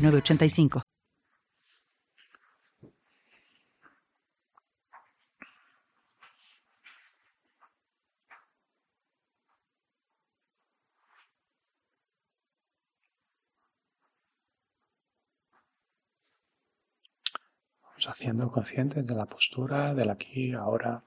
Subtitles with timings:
[0.00, 0.82] 985.
[17.82, 21.04] Vamos haciendo conscientes de la postura, del aquí, ahora.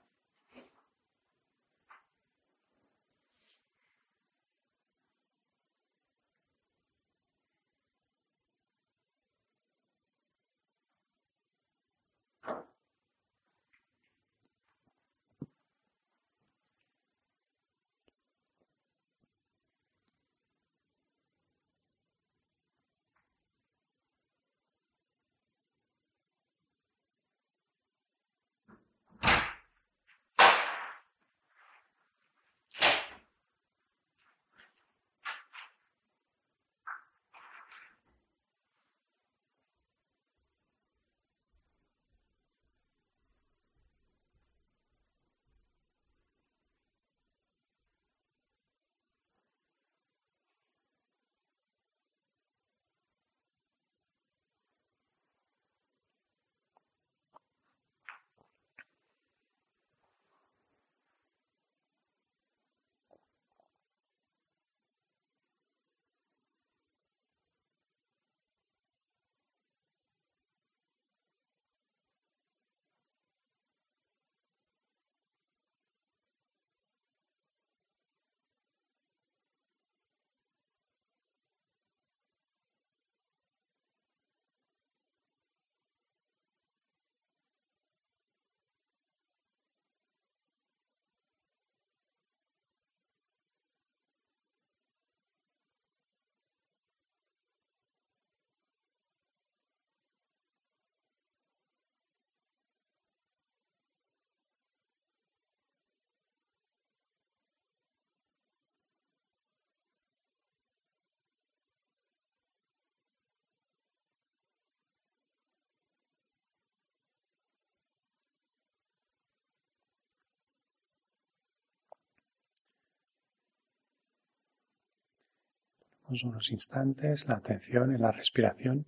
[126.24, 128.86] Unos instantes la atención en la respiración.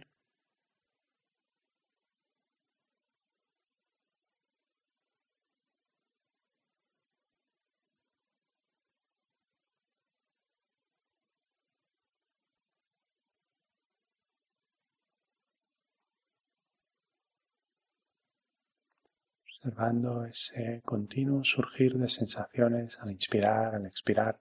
[19.66, 24.40] observando ese continuo surgir de sensaciones al inspirar, al expirar.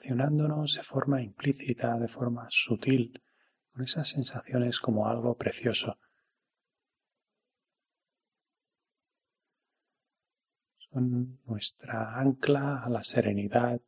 [0.00, 3.22] Relacionándonos de forma implícita, de forma sutil,
[3.72, 5.98] con esas sensaciones como algo precioso.
[10.90, 13.80] Son nuestra ancla a la serenidad,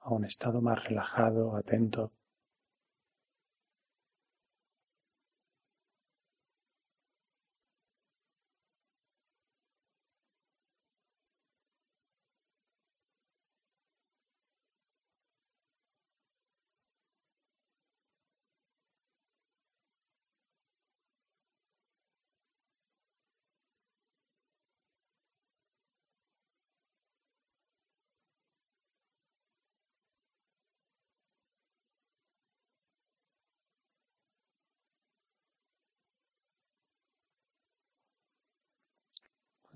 [0.00, 2.12] a un estado más relajado, atento.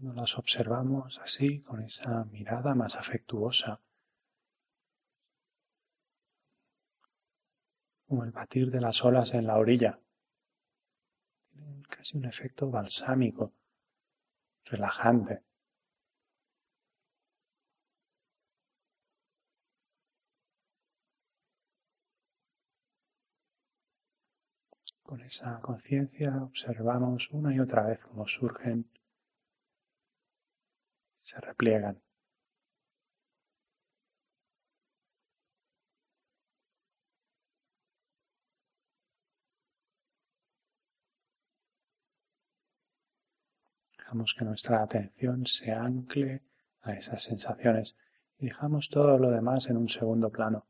[0.02, 3.80] Las observamos así, con esa mirada más afectuosa,
[8.08, 10.00] como el batir de las olas en la orilla,
[11.52, 13.52] tienen casi un efecto balsámico,
[14.64, 15.44] relajante.
[25.04, 28.91] Con esa conciencia observamos una y otra vez cómo surgen,
[31.32, 31.98] se repliegan.
[43.96, 46.42] Dejamos que nuestra atención se ancle
[46.82, 47.96] a esas sensaciones
[48.38, 50.66] y dejamos todo lo demás en un segundo plano.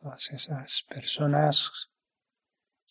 [0.00, 1.90] Todas esas personas,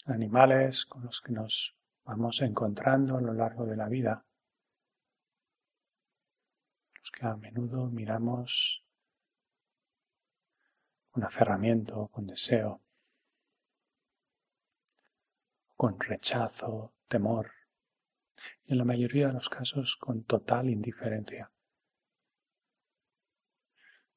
[0.05, 4.25] animales con los que nos vamos encontrando a lo largo de la vida,
[6.99, 8.83] los que a menudo miramos
[11.11, 12.81] con aferramiento, con deseo,
[15.75, 17.51] con rechazo, temor,
[18.65, 21.51] y en la mayoría de los casos con total indiferencia.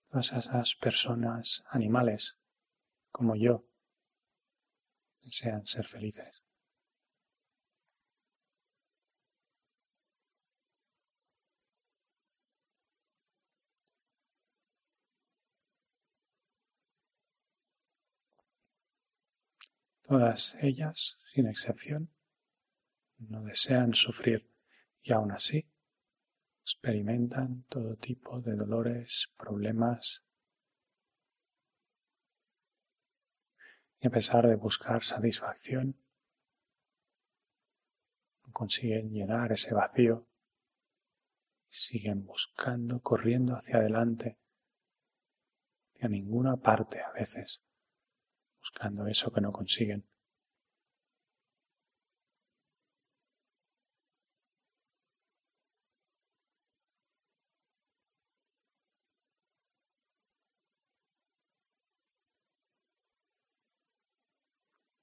[0.09, 2.40] Todas esas personas, animales,
[3.11, 3.65] como yo
[5.23, 6.43] desean ser felices.
[20.11, 22.11] Todas ellas, sin excepción,
[23.19, 24.51] no desean sufrir
[25.03, 25.71] y aún así
[26.63, 30.25] experimentan todo tipo de dolores, problemas,
[34.01, 35.97] y a pesar de buscar satisfacción,
[38.45, 40.27] no consiguen llenar ese vacío
[41.69, 44.39] y siguen buscando, corriendo hacia adelante,
[45.93, 47.63] hacia ninguna parte a veces,
[48.59, 50.10] buscando eso que no consiguen.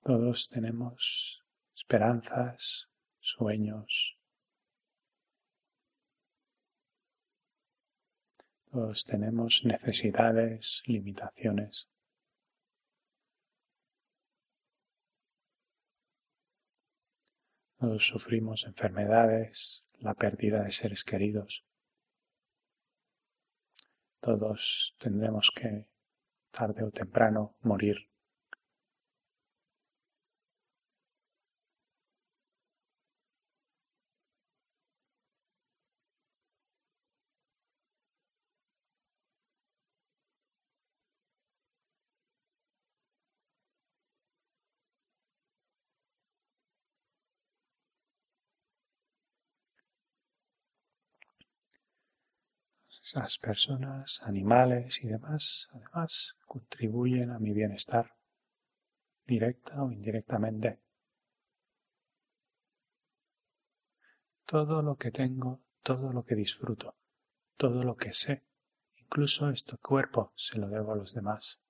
[0.08, 1.44] Todos tenemos
[1.76, 4.18] esperanzas, sueños.
[8.72, 11.90] Todos tenemos necesidades, limitaciones.
[17.78, 21.66] Todos sufrimos enfermedades, la pérdida de seres queridos.
[24.22, 25.90] Todos tendremos que,
[26.52, 28.08] tarde o temprano, morir.
[53.08, 58.18] Esas personas, animales y demás, además, contribuyen a mi bienestar,
[59.26, 60.82] directa o indirectamente.
[64.46, 66.98] Todo lo que tengo, todo lo que disfruto,
[67.56, 68.44] todo lo que sé,
[68.98, 71.62] incluso este cuerpo, se lo debo a los demás.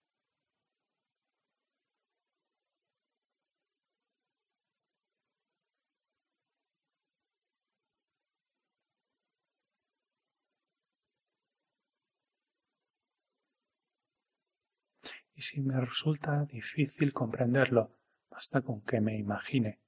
[15.37, 17.91] Y si me resulta difícil comprenderlo,
[18.27, 19.79] basta con que me imagine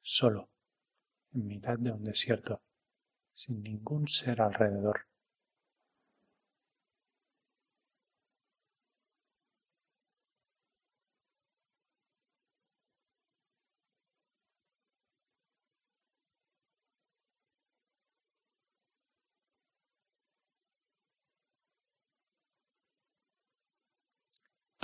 [0.00, 0.50] solo,
[1.32, 2.62] en mitad de un desierto,
[3.32, 5.08] sin ningún ser alrededor.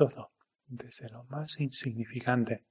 [0.00, 0.32] Todo,
[0.66, 2.64] desde lo más insignificante.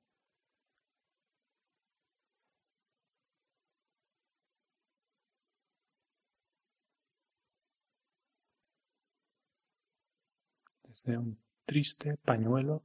[10.82, 12.84] Desde un triste pañuelo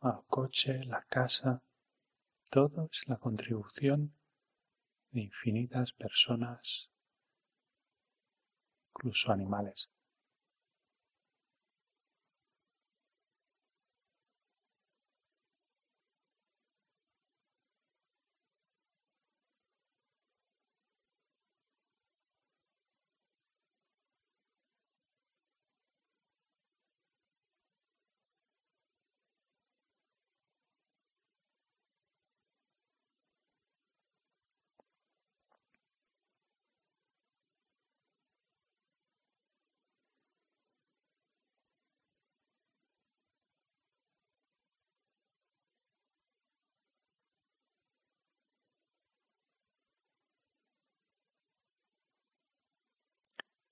[0.00, 1.62] al coche, la casa,
[2.50, 4.12] todo es la contribución
[5.12, 6.90] de infinitas personas,
[8.88, 9.88] incluso animales.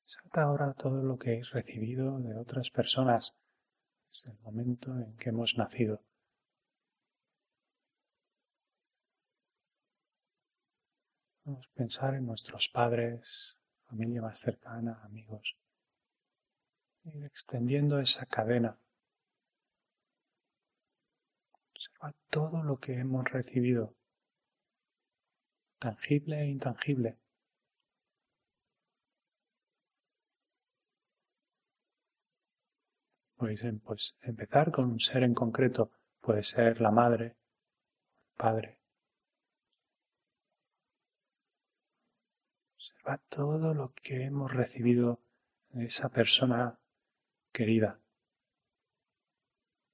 [0.04, 3.34] Salta ahora todo lo que he recibido de otras personas
[4.10, 6.02] desde el momento en que hemos nacido.
[11.44, 13.56] Vamos a pensar en nuestros padres,
[13.86, 15.56] familia más cercana, amigos.
[17.04, 18.78] Ir extendiendo esa cadena.
[21.72, 23.94] Observa todo lo que hemos recibido,
[25.78, 27.23] tangible e intangible.
[33.84, 35.90] Pues empezar con un ser en concreto.
[36.20, 38.78] Puede ser la madre, el padre.
[42.74, 45.20] Observa todo lo que hemos recibido
[45.70, 46.78] de esa persona
[47.52, 48.00] querida.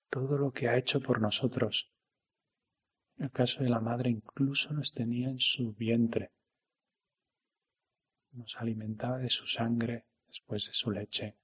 [0.09, 1.93] Todo lo que ha hecho por nosotros.
[3.17, 6.33] En el caso de la madre incluso nos tenía en su vientre.
[8.33, 11.40] Nos alimentaba de su sangre después de su leche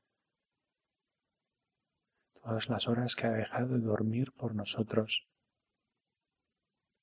[2.46, 5.26] todas las horas que ha dejado de dormir por nosotros,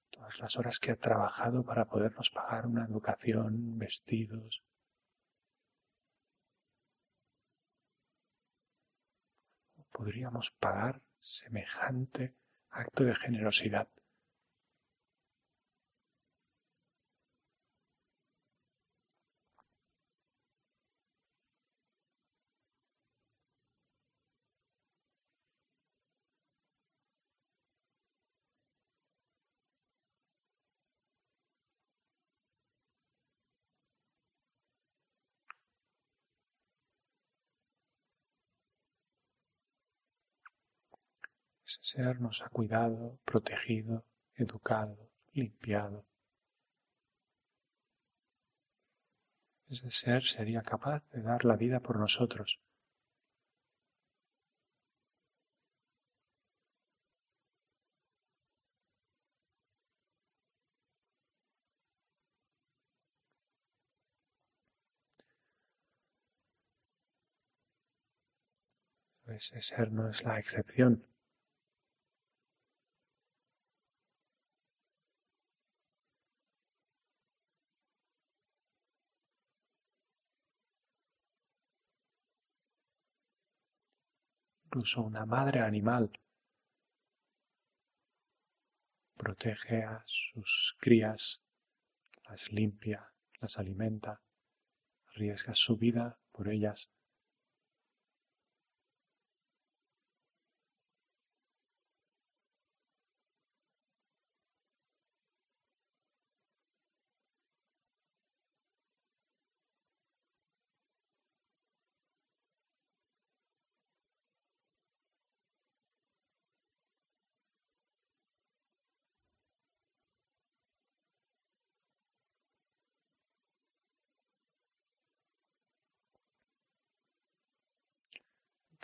[0.10, 4.64] todas las horas que ha trabajado para podernos pagar una educación, vestidos.
[9.92, 12.34] ¿Podríamos pagar semejante
[12.70, 13.90] acto de generosidad?
[41.84, 46.06] Ser nos ha cuidado, protegido, educado, limpiado.
[49.68, 52.60] Ese ser sería capaz de dar la vida por nosotros.
[69.28, 71.13] Ese ser no es la excepción.
[84.74, 86.12] Incluso una madre animal
[89.16, 91.44] protege a sus crías,
[92.28, 94.24] las limpia, las alimenta,
[95.10, 96.90] arriesga su vida por ellas.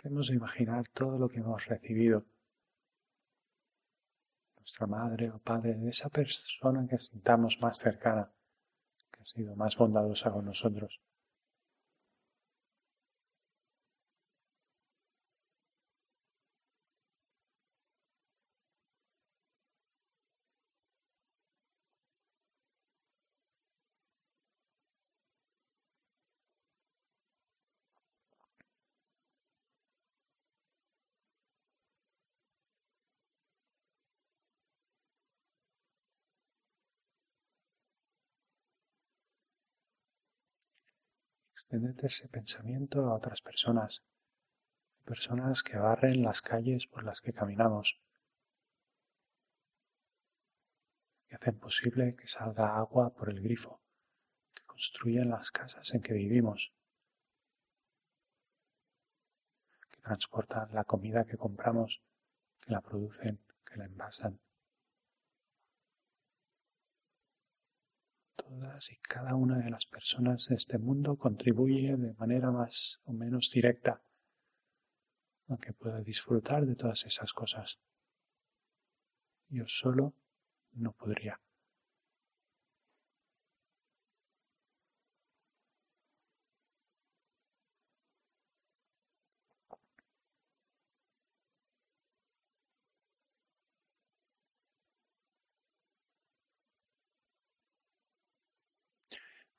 [0.02, 2.24] Podemos imaginar todo lo que hemos recibido.
[4.56, 8.32] Nuestra madre o padre, de esa persona que sintamos más cercana,
[9.10, 11.00] que ha sido más bondadosa con nosotros.
[41.70, 44.02] Ese pensamiento a otras personas,
[45.04, 48.00] personas que barren las calles por las que caminamos,
[51.28, 53.80] que hacen posible que salga agua por el grifo,
[54.52, 56.72] que construyen las casas en que vivimos,
[59.92, 62.02] que transportan la comida que compramos,
[62.60, 64.40] que la producen, que la envasan.
[68.50, 73.12] Todas y cada una de las personas de este mundo contribuye de manera más o
[73.12, 74.02] menos directa
[75.46, 77.78] a que pueda disfrutar de todas esas cosas.
[79.50, 80.14] Yo solo
[80.72, 81.40] no podría.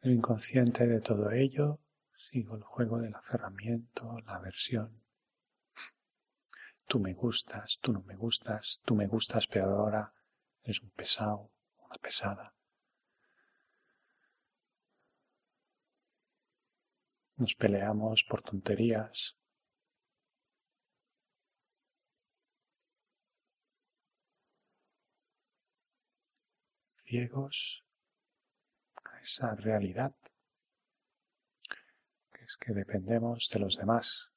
[0.01, 1.79] El inconsciente de todo ello,
[2.17, 5.01] sigo el juego del aferramiento, la aversión.
[6.87, 10.13] Tú me gustas, tú no me gustas, tú me gustas, pero ahora
[10.63, 11.51] eres un pesado,
[11.85, 12.55] una pesada.
[17.37, 19.37] Nos peleamos por tonterías.
[27.05, 27.83] Ciegos
[29.21, 30.15] esa realidad,
[32.43, 34.31] es que dependemos de los demás,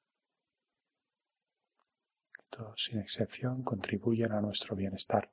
[2.49, 5.31] todos sin excepción contribuyen a nuestro bienestar.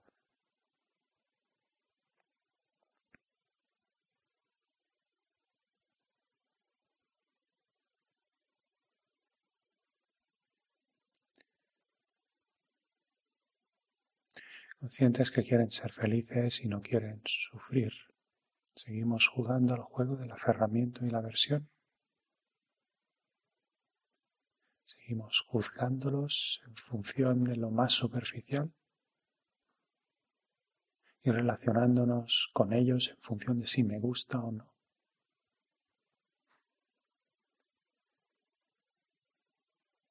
[14.83, 17.93] conscientes que quieren ser felices y no quieren sufrir.
[18.75, 21.69] Seguimos jugando al juego del aferramiento y la aversión.
[24.85, 28.73] Seguimos juzgándolos en función de lo más superficial
[31.23, 34.73] y relacionándonos con ellos en función de si me gusta o no.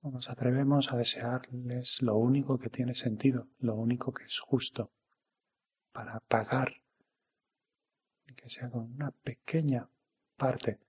[0.10, 4.92] nos atrevemos a desearles lo único que tiene sentido, lo único que es justo,
[5.92, 6.81] para pagar
[8.36, 9.90] que sea con una pequeña
[10.36, 10.80] parte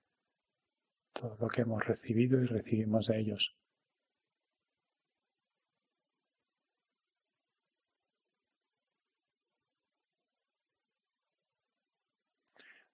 [1.12, 3.56] todo lo que hemos recibido y recibimos de ellos.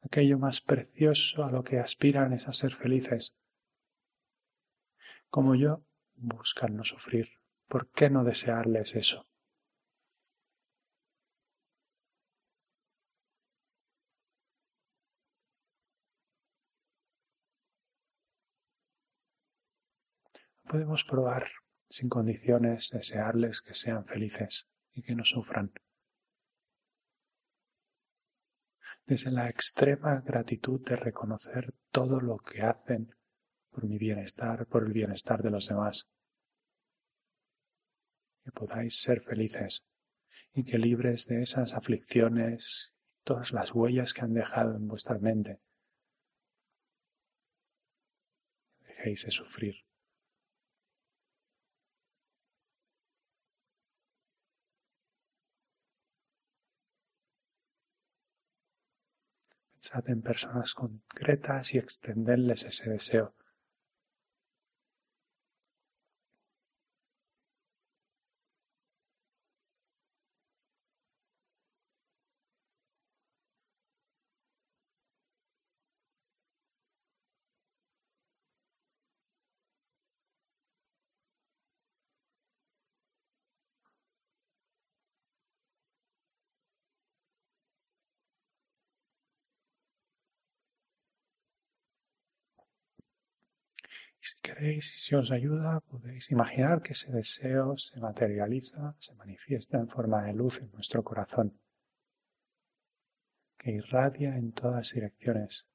[0.01, 3.35] Aquello más precioso a lo que aspiran es a ser felices.
[5.29, 5.85] Como yo,
[6.15, 7.29] buscan no sufrir.
[7.67, 9.29] ¿Por qué no desearles eso?
[20.69, 21.49] Podemos probar
[21.89, 25.73] sin condiciones, desearles que sean felices y que no sufran.
[29.07, 33.17] Desde la extrema gratitud de reconocer todo lo que hacen
[33.71, 36.07] por mi bienestar, por el bienestar de los demás.
[38.45, 39.87] Que podáis ser felices
[40.53, 42.93] y que libres de esas aflicciones
[43.25, 45.61] todas las huellas que han dejado en vuestra mente,
[48.81, 49.88] dejéis de sufrir.
[59.91, 63.33] Pensad en personas concretas y extenderles ese deseo.
[94.29, 99.79] Si queréis y si os ayuda, podéis imaginar que ese deseo se materializa, se manifiesta
[99.79, 101.59] en forma de luz en nuestro corazón,
[103.57, 105.67] que irradia en todas direcciones.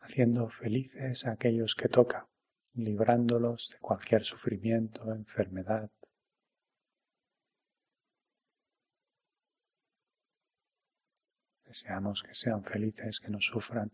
[0.00, 2.28] haciendo felices a aquellos que toca,
[2.74, 5.90] librándolos de cualquier sufrimiento, enfermedad,
[11.64, 13.92] Deseamos que sean felices, que no sufran.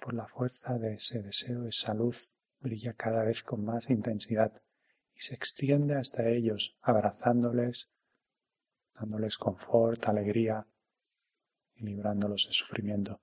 [0.00, 4.62] Por la fuerza de ese deseo, esa luz brilla cada vez con más intensidad
[5.14, 7.88] y se extiende hasta ellos, abrazándoles,
[8.94, 10.66] dándoles confort, alegría
[11.74, 13.20] y librándolos de sufrimiento.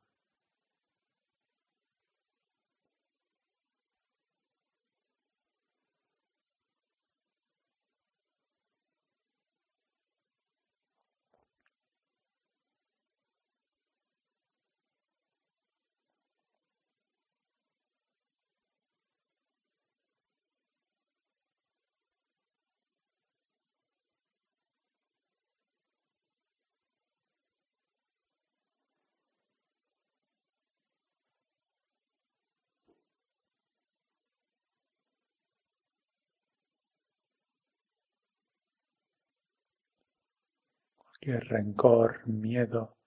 [41.25, 42.99] Que rencor, miedo,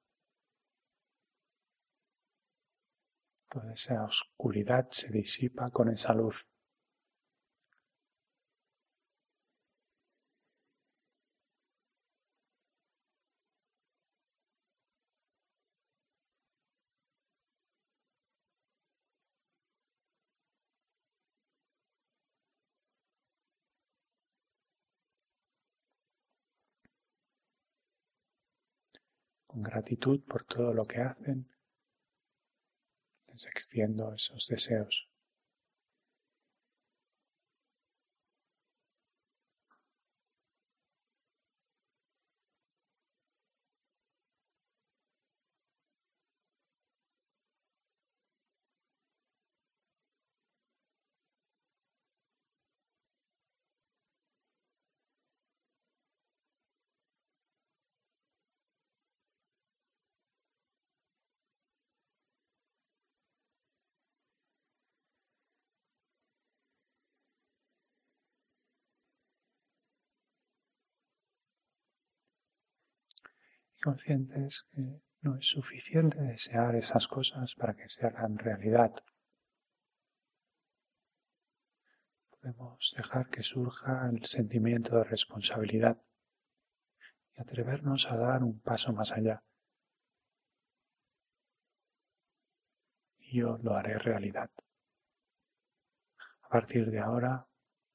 [3.49, 6.49] toda esa oscuridad se disipa con esa luz.
[29.63, 31.49] Gratitud por todo lo que hacen,
[33.27, 35.09] les extiendo esos deseos.
[73.83, 78.93] Conscientes que no es suficiente desear esas cosas para que se hagan realidad.
[82.31, 86.01] Podemos dejar que surja el sentimiento de responsabilidad
[87.37, 89.43] y atrevernos a dar un paso más allá.
[93.19, 94.51] Y yo lo haré realidad.
[96.43, 97.47] A partir de ahora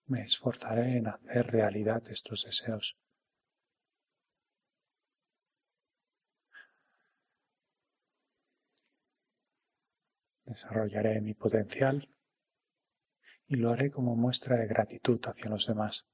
[0.05, 2.97] me esforzaré en hacer realidad estos deseos.
[10.45, 12.09] Desarrollaré mi potencial
[13.47, 16.05] y lo haré como muestra de gratitud hacia los demás.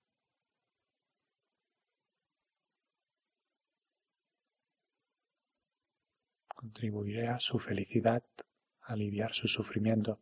[6.48, 8.24] Contribuiré a su felicidad,
[8.82, 10.20] a aliviar su sufrimiento,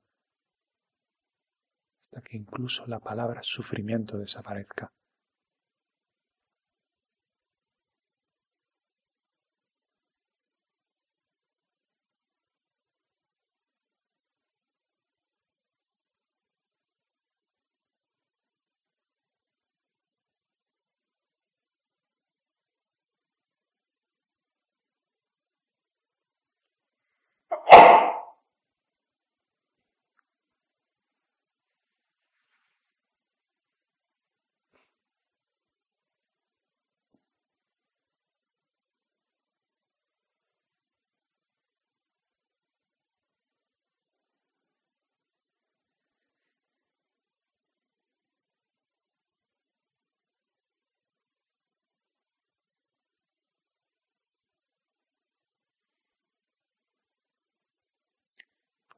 [1.99, 4.93] hasta que incluso la palabra sufrimiento desaparezca.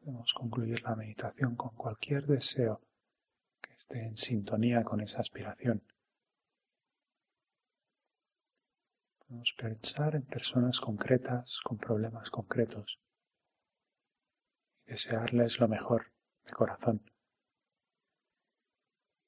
[0.10, 2.82] Podemos concluir la meditación con cualquier deseo
[3.62, 5.84] que esté en sintonía con esa aspiración.
[9.20, 13.00] Podemos pensar en personas concretas con problemas concretos
[14.88, 16.12] y desearles lo mejor
[16.44, 17.04] de corazón.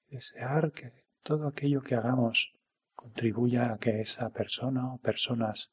[0.08, 2.54] Desear que todo aquello que hagamos
[2.96, 5.72] contribuya a que esa persona o personas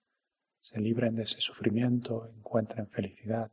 [0.60, 3.50] se libren de ese sufrimiento, encuentren felicidad.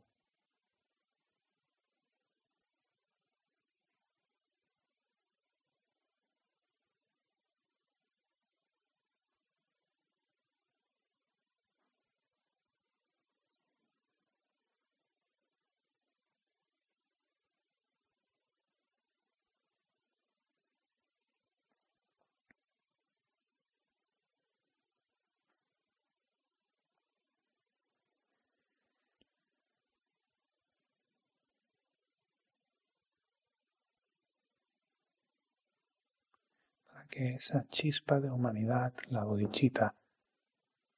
[37.06, 39.94] Que esa chispa de humanidad, la bodichita,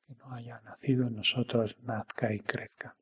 [0.07, 2.97] que no haya nacido en nosotros, nazca y crezca.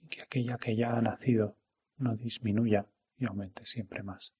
[0.00, 1.56] Y que aquella que ya ha nacido
[1.98, 2.86] no disminuya
[3.18, 4.32] y aumente siempre más.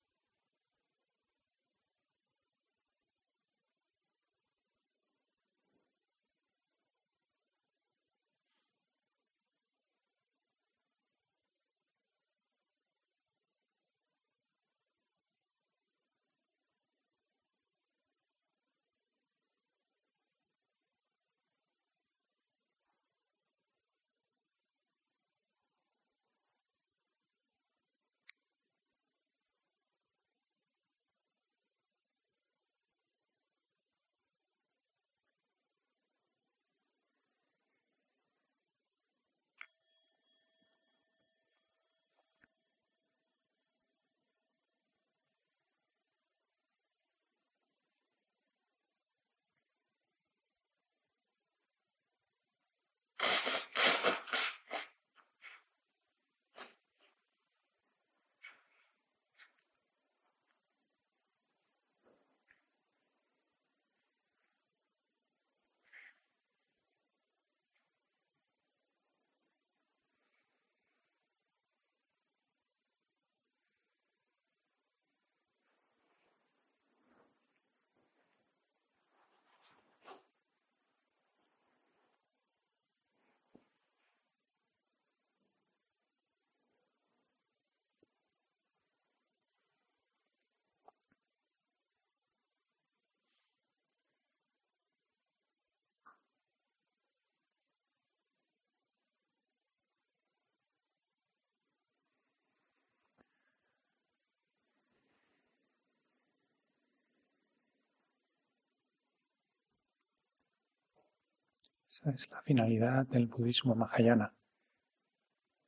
[112.00, 114.32] Esa es la finalidad del budismo mahayana.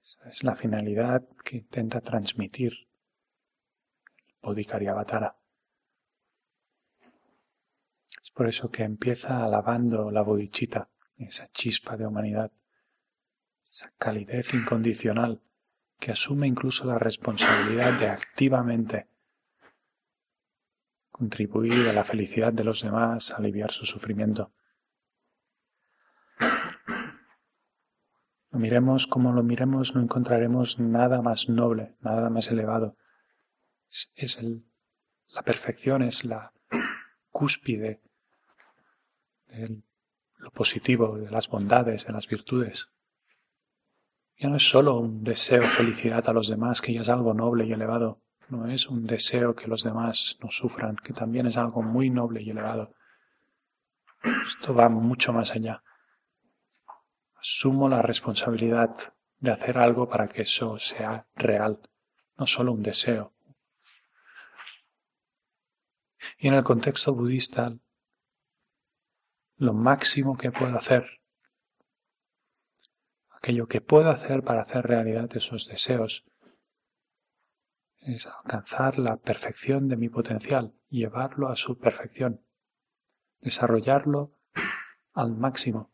[0.02, 2.72] Esa es la finalidad que intenta transmitir
[4.16, 5.36] el Bodhikariavatara.
[8.22, 12.50] Es por eso que empieza alabando la bodhichita, esa chispa de humanidad,
[13.70, 15.42] esa calidez incondicional
[16.00, 19.06] que asume incluso la responsabilidad de activamente
[21.10, 24.50] contribuir a la felicidad de los demás, aliviar su sufrimiento.
[28.52, 32.96] Lo miremos como lo miremos, no encontraremos nada más noble, nada más elevado.
[34.14, 34.38] Es,
[35.28, 36.52] la perfección, es la
[37.30, 38.02] cúspide
[39.46, 39.80] de
[40.36, 42.90] lo positivo, de las bondades, de las virtudes.
[44.38, 47.64] Ya no es solo un deseo felicidad a los demás, que ya es algo noble
[47.64, 48.20] y elevado.
[48.50, 52.42] No es un deseo que los demás no sufran, que también es algo muy noble
[52.42, 52.92] y elevado.
[54.46, 55.82] Esto va mucho más allá
[57.42, 58.94] asumo la responsabilidad
[59.40, 61.80] de hacer algo para que eso sea real,
[62.38, 63.34] no solo un deseo.
[66.38, 67.76] Y en el contexto budista,
[69.56, 71.20] lo máximo que puedo hacer,
[73.30, 76.24] aquello que puedo hacer para hacer realidad esos deseos,
[77.98, 82.44] es alcanzar la perfección de mi potencial, llevarlo a su perfección,
[83.40, 84.38] desarrollarlo
[85.12, 85.91] al máximo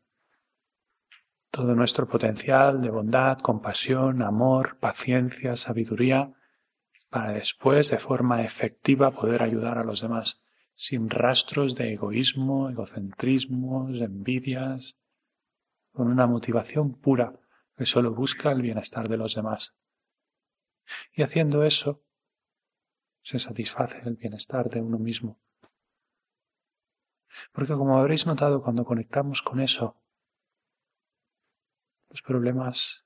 [1.50, 6.34] todo nuestro potencial de bondad, compasión, amor, paciencia, sabiduría,
[7.08, 14.00] para después de forma efectiva poder ayudar a los demás, sin rastros de egoísmo, egocentrismos,
[14.00, 14.96] envidias,
[15.92, 17.32] con una motivación pura
[17.76, 19.74] que solo busca el bienestar de los demás.
[21.12, 22.02] Y haciendo eso,
[23.22, 25.40] se satisface el bienestar de uno mismo.
[27.52, 29.96] Porque como habréis notado cuando conectamos con eso,
[32.10, 33.04] los problemas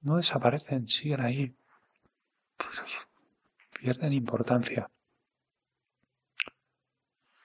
[0.00, 1.56] no desaparecen, siguen ahí,
[3.72, 4.90] pierden importancia.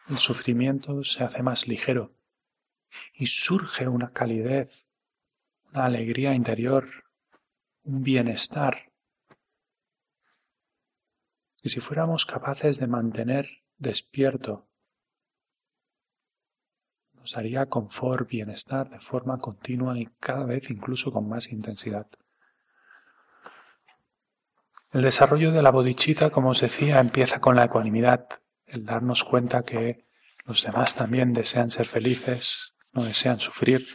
[0.08, 2.14] el sufrimiento se hace más ligero
[3.14, 4.88] y surge una calidez,
[5.72, 6.88] una alegría interior,
[7.84, 8.92] un bienestar.
[11.62, 14.68] Y si fuéramos capaces de mantener despierto,
[17.26, 22.06] nos daría confort, bienestar de forma continua y cada vez incluso con más intensidad.
[24.92, 28.28] El desarrollo de la bodichita, como os decía, empieza con la ecuanimidad,
[28.68, 30.06] el darnos cuenta que
[30.44, 33.88] los demás también desean ser felices, no desean sufrir.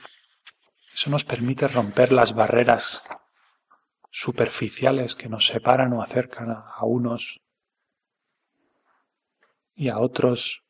[0.93, 3.05] Eso nos permite romper las barreras
[4.11, 7.41] superficiales que nos separan o acercan a unos
[9.77, 10.65] y a otros.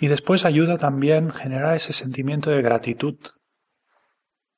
[0.00, 3.18] Y después ayuda también a generar ese sentimiento de gratitud.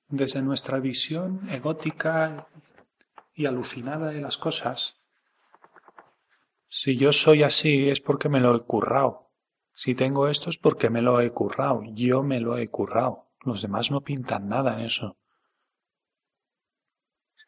[0.09, 2.47] Desde nuestra visión egótica
[3.35, 5.03] y alucinada de las cosas,
[6.69, 9.33] si yo soy así es porque me lo he currado.
[9.75, 11.83] Si tengo esto es porque me lo he currado.
[11.93, 13.27] Yo me lo he currado.
[13.41, 15.17] Los demás no pintan nada en eso.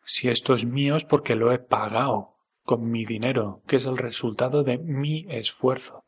[0.05, 3.99] Si esto es mío es porque lo he pagado con mi dinero, que es el
[3.99, 6.04] resultado de mi esfuerzo.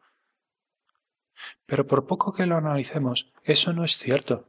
[1.66, 4.48] Pero por poco que lo analicemos, eso no es cierto.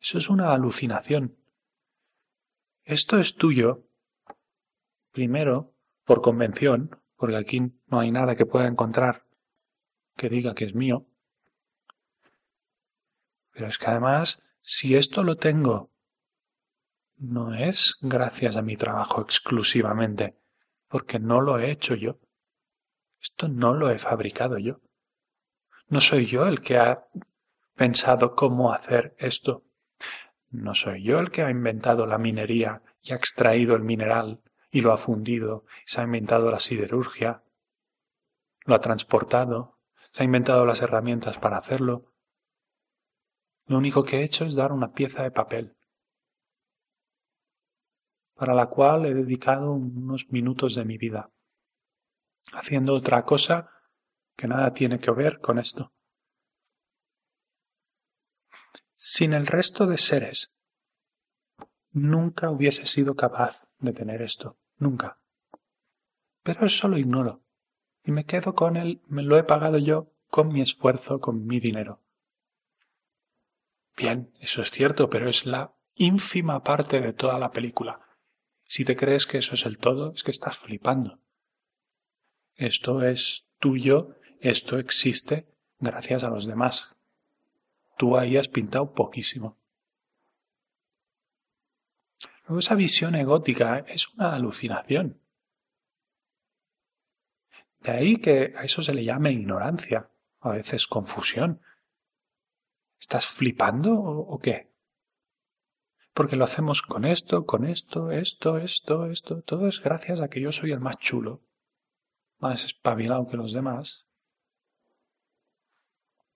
[0.00, 1.36] Eso es una alucinación.
[2.84, 3.88] Esto es tuyo,
[5.10, 5.74] primero,
[6.04, 9.24] por convención, porque aquí no hay nada que pueda encontrar
[10.16, 11.06] que diga que es mío.
[13.52, 15.90] Pero es que además, si esto lo tengo,
[17.16, 20.32] no es gracias a mi trabajo exclusivamente,
[20.88, 22.18] porque no lo he hecho yo.
[23.20, 24.80] Esto no lo he fabricado yo.
[25.88, 27.06] No soy yo el que ha
[27.74, 29.64] pensado cómo hacer esto.
[30.50, 34.80] No soy yo el que ha inventado la minería y ha extraído el mineral y
[34.80, 37.44] lo ha fundido, y se ha inventado la siderurgia,
[38.64, 39.78] lo ha transportado,
[40.10, 42.12] se ha inventado las herramientas para hacerlo.
[43.66, 45.76] Lo único que he hecho es dar una pieza de papel,
[48.34, 51.30] para la cual he dedicado unos minutos de mi vida,
[52.52, 53.73] haciendo otra cosa
[54.36, 55.92] que nada tiene que ver con esto.
[58.94, 60.54] Sin el resto de seres,
[61.90, 64.58] nunca hubiese sido capaz de tener esto.
[64.76, 65.18] Nunca.
[66.42, 67.42] Pero eso lo ignoro.
[68.02, 71.60] Y me quedo con él, me lo he pagado yo con mi esfuerzo, con mi
[71.60, 72.02] dinero.
[73.96, 78.00] Bien, eso es cierto, pero es la ínfima parte de toda la película.
[78.64, 81.20] Si te crees que eso es el todo, es que estás flipando.
[82.56, 85.46] Esto es tuyo, esto existe
[85.78, 86.94] gracias a los demás.
[87.96, 89.56] Tú ahí has pintado poquísimo.
[92.46, 95.18] Luego esa visión egótica es una alucinación.
[97.80, 101.62] De ahí que a eso se le llame ignorancia, a veces confusión.
[103.00, 104.72] ¿Estás flipando o, qué?
[106.12, 109.42] Porque lo hacemos con esto, con esto, esto, esto, esto.
[109.42, 111.42] Todo es gracias a que yo soy el más chulo,
[112.38, 114.06] más espabilado que los demás.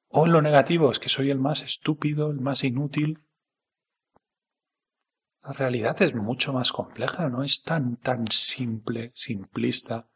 [0.08, 3.22] O lo negativo es que soy el más estúpido, el más inútil,
[5.42, 10.08] la realidad es mucho más compleja, no es tan, tan simple, simplista.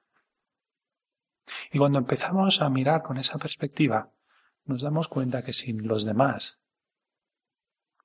[1.70, 4.12] Y cuando empezamos a mirar con esa perspectiva,
[4.64, 6.60] nos damos cuenta que sin los demás,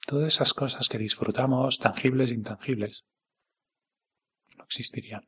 [0.05, 3.05] todas esas cosas que disfrutamos, tangibles e intangibles,
[4.57, 5.27] no existirían.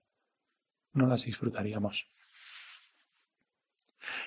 [0.93, 2.09] No las disfrutaríamos.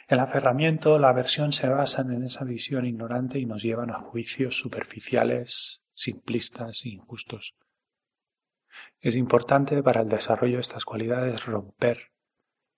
[0.07, 4.59] El aferramiento, la aversión se basan en esa visión ignorante y nos llevan a juicios
[4.59, 7.55] superficiales, simplistas e injustos.
[9.01, 12.13] Es importante para el desarrollo de estas cualidades romper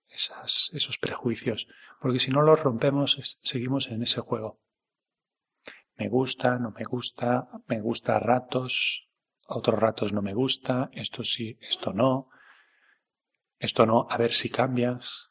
[0.07, 1.67] esos prejuicios,
[1.99, 4.61] porque si no los rompemos seguimos en ese juego.
[5.97, 9.09] Me gusta, no me gusta, me gusta a ratos,
[9.47, 12.29] a otros ratos no me gusta, esto sí, esto no,
[13.59, 15.29] esto no, a ver si cambias.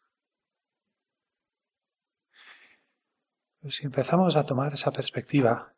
[3.71, 5.75] Si empezamos a tomar esa perspectiva,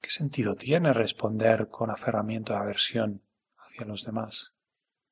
[0.00, 3.22] ¿qué sentido tiene responder con aferramiento a aversión
[3.72, 4.52] hacia los demás.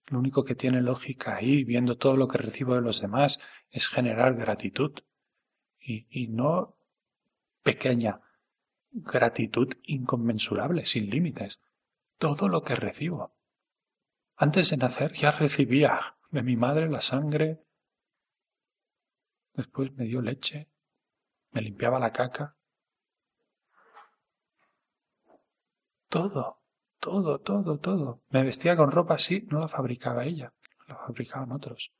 [0.06, 3.40] Lo único que tiene lógica ahí, viendo todo lo que recibo de los demás,
[3.70, 4.92] es generar gratitud.
[5.78, 6.76] Y, y no
[7.62, 8.20] pequeña,
[8.90, 11.61] gratitud inconmensurable, sin límites.
[12.18, 13.34] Todo lo que recibo.
[14.36, 17.62] Antes de nacer ya recibía de mi madre la sangre,
[19.54, 20.68] después me dio leche,
[21.53, 22.57] me limpiaba la caca.
[26.09, 26.59] Todo.
[26.98, 28.22] Todo, todo, todo.
[28.28, 30.53] Me vestía con ropa así, no la fabricaba ella,
[30.86, 31.92] la fabricaban otros.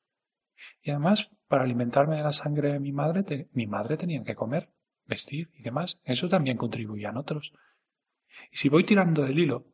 [0.83, 4.71] Y además, para alimentarme de la sangre de mi madre, mi madre tenía que comer,
[5.07, 6.01] vestir y demás.
[6.05, 7.55] Eso también contribuía a otros.
[8.53, 9.67] Y si voy tirando del hilo,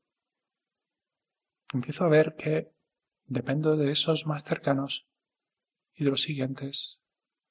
[1.73, 2.71] empiezo a ver que
[3.27, 5.07] dependo de esos más cercanos
[5.95, 7.01] y de los siguientes,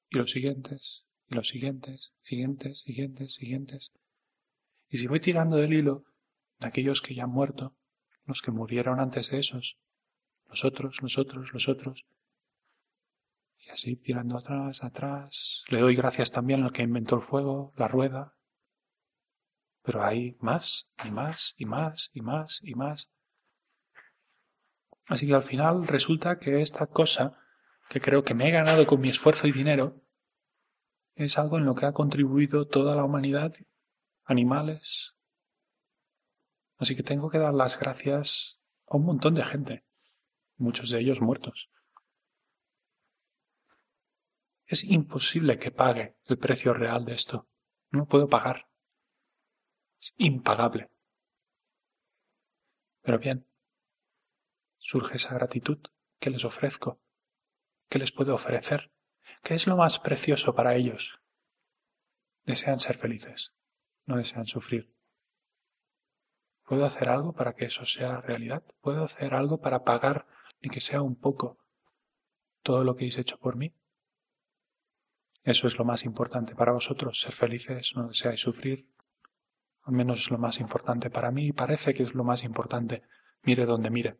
[0.08, 3.92] y los siguientes, y los siguientes, siguientes, siguientes, siguientes.
[4.88, 6.04] Y si voy tirando del hilo
[6.58, 7.76] de aquellos que ya han muerto,
[8.24, 9.78] los que murieron antes de esos,
[10.48, 12.04] los otros, los otros, los otros,
[13.58, 17.88] y así tirando atrás, atrás, le doy gracias también al que inventó el fuego, la
[17.88, 18.34] rueda,
[19.82, 23.10] pero hay más y más y más y más y más.
[25.06, 27.38] Así que al final resulta que esta cosa
[27.88, 30.02] que creo que me he ganado con mi esfuerzo y dinero
[31.16, 33.54] es algo en lo que ha contribuido toda la humanidad,
[34.24, 35.14] animales.
[36.76, 39.84] Así que tengo que dar las gracias a un montón de gente,
[40.56, 41.70] muchos de ellos muertos.
[44.66, 47.48] Es imposible que pague el precio real de esto.
[47.90, 48.68] No puedo pagar.
[49.98, 50.90] Es impagable.
[53.00, 53.48] Pero bien,
[54.76, 55.78] surge esa gratitud
[56.18, 57.00] que les ofrezco,
[57.88, 58.92] que les puedo ofrecer,
[59.42, 61.20] que es lo más precioso para ellos.
[62.44, 63.54] Desean ser felices,
[64.04, 64.92] no desean sufrir.
[66.64, 68.64] ¿Puedo hacer algo para que eso sea realidad?
[68.80, 70.26] ¿Puedo hacer algo para pagar,
[70.60, 71.58] ni que sea un poco,
[72.62, 73.72] todo lo que habéis hecho por mí?
[75.44, 78.90] Eso es lo más importante para vosotros, ser felices, no deseáis sufrir.
[79.82, 83.04] Al menos es lo más importante para mí y parece que es lo más importante,
[83.42, 84.18] mire donde mire.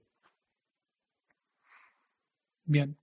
[2.63, 3.01] Bien,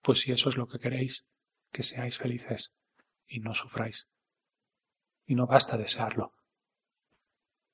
[0.00, 1.24] pues si eso es lo que queréis,
[1.72, 2.72] que seáis felices
[3.26, 4.06] y no sufráis.
[5.26, 6.32] Y no basta desearlo.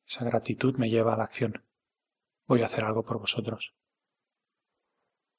[0.06, 1.62] Esa gratitud me lleva a la acción.
[2.46, 3.74] Voy a hacer algo por vosotros.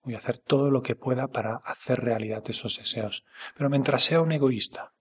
[0.03, 3.25] Voy a hacer todo lo que pueda para hacer realidad esos deseos.
[3.55, 4.93] Pero mientras sea un egoísta,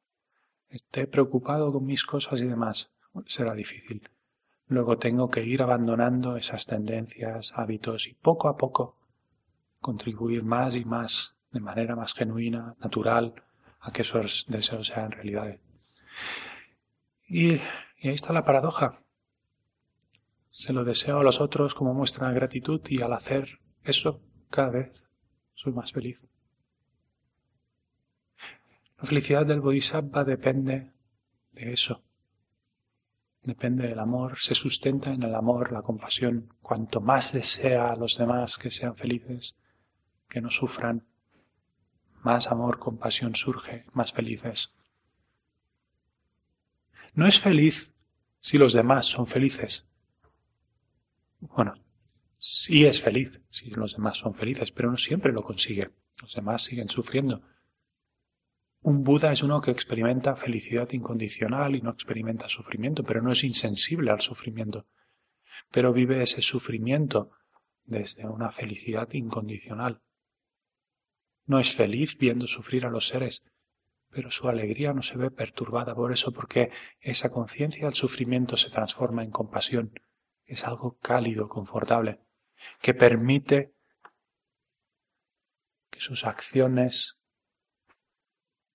[0.68, 2.90] esté preocupado con mis cosas y demás,
[3.26, 4.08] será difícil.
[4.66, 8.96] Luego tengo que ir abandonando esas tendencias, hábitos y poco a poco
[9.80, 13.44] contribuir más y más, de manera más genuina, natural,
[13.80, 15.58] a que esos deseos sean realidad.
[17.26, 19.02] Y, y ahí está la paradoja.
[20.50, 24.20] Se lo deseo a los otros como muestra de gratitud y al hacer eso
[24.50, 25.04] cada vez
[25.54, 26.28] soy más feliz.
[28.98, 30.92] La felicidad del Bodhisattva depende
[31.52, 32.02] de eso.
[33.42, 36.52] Depende del amor, se sustenta en el amor, la compasión.
[36.60, 39.56] Cuanto más desea a los demás que sean felices,
[40.28, 41.06] que no sufran,
[42.22, 44.74] más amor, compasión surge, más felices.
[47.14, 47.94] No es feliz
[48.40, 49.86] si los demás son felices.
[51.40, 51.74] Bueno,
[52.36, 55.90] sí es feliz si los demás son felices, pero no siempre lo consigue.
[56.20, 57.42] Los demás siguen sufriendo.
[58.82, 63.42] Un Buda es uno que experimenta felicidad incondicional y no experimenta sufrimiento, pero no es
[63.44, 64.86] insensible al sufrimiento.
[65.70, 67.32] Pero vive ese sufrimiento
[67.84, 70.00] desde una felicidad incondicional.
[71.48, 73.42] No es feliz viendo sufrir a los seres,
[74.10, 76.70] pero su alegría no se ve perturbada por eso, porque
[77.00, 79.92] esa conciencia del sufrimiento se transforma en compasión
[80.48, 82.20] es algo cálido, confortable,
[82.80, 83.74] que permite
[85.90, 87.18] que sus acciones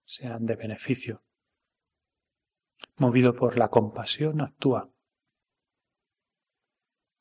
[0.06, 1.24] sean de beneficio.
[2.96, 4.92] Movido por la compasión, actúa.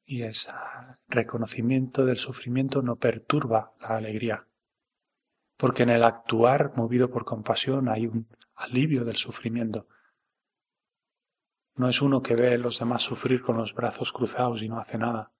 [0.04, 0.50] Y ese
[1.08, 4.46] reconocimiento del sufrimiento no perturba la alegría,
[5.62, 9.86] porque en el actuar movido por compasión hay un alivio del sufrimiento,
[11.76, 14.80] no es uno que ve a los demás sufrir con los brazos cruzados y no
[14.80, 15.32] hace nada.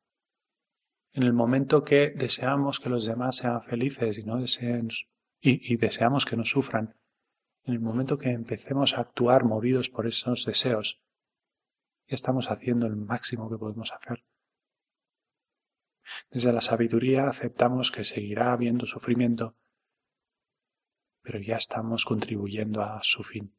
[1.10, 4.90] En el momento que deseamos que los demás sean felices y no deseen
[5.40, 6.94] y, deseamos que no sufran,
[7.64, 11.00] en el momento que empecemos a actuar movidos por esos deseos,
[12.06, 14.22] ya estamos haciendo el máximo que podemos hacer.
[16.30, 19.56] Desde la sabiduría aceptamos que seguirá habiendo sufrimiento,
[21.22, 23.54] pero ya estamos contribuyendo a su fin.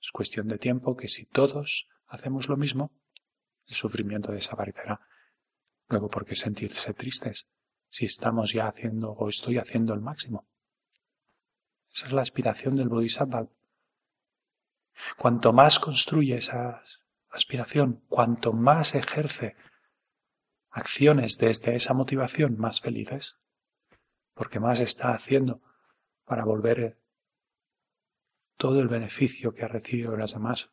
[0.00, 2.92] Es cuestión de tiempo que si todos hacemos lo mismo,
[3.66, 5.00] el sufrimiento desaparecerá.
[5.88, 7.48] Luego, ¿por qué sentirse tristes
[7.88, 10.46] si estamos ya haciendo o estoy haciendo el máximo?
[11.92, 13.48] Esa es la aspiración del Bodhisattva.
[15.16, 16.82] Cuanto más construye esa
[17.30, 19.56] aspiración, cuanto más ejerce
[20.70, 23.36] acciones desde esa motivación, más felices,
[24.34, 25.62] porque más está haciendo
[26.28, 26.98] para volver
[28.56, 30.70] todo el beneficio que ha recibido de las demás.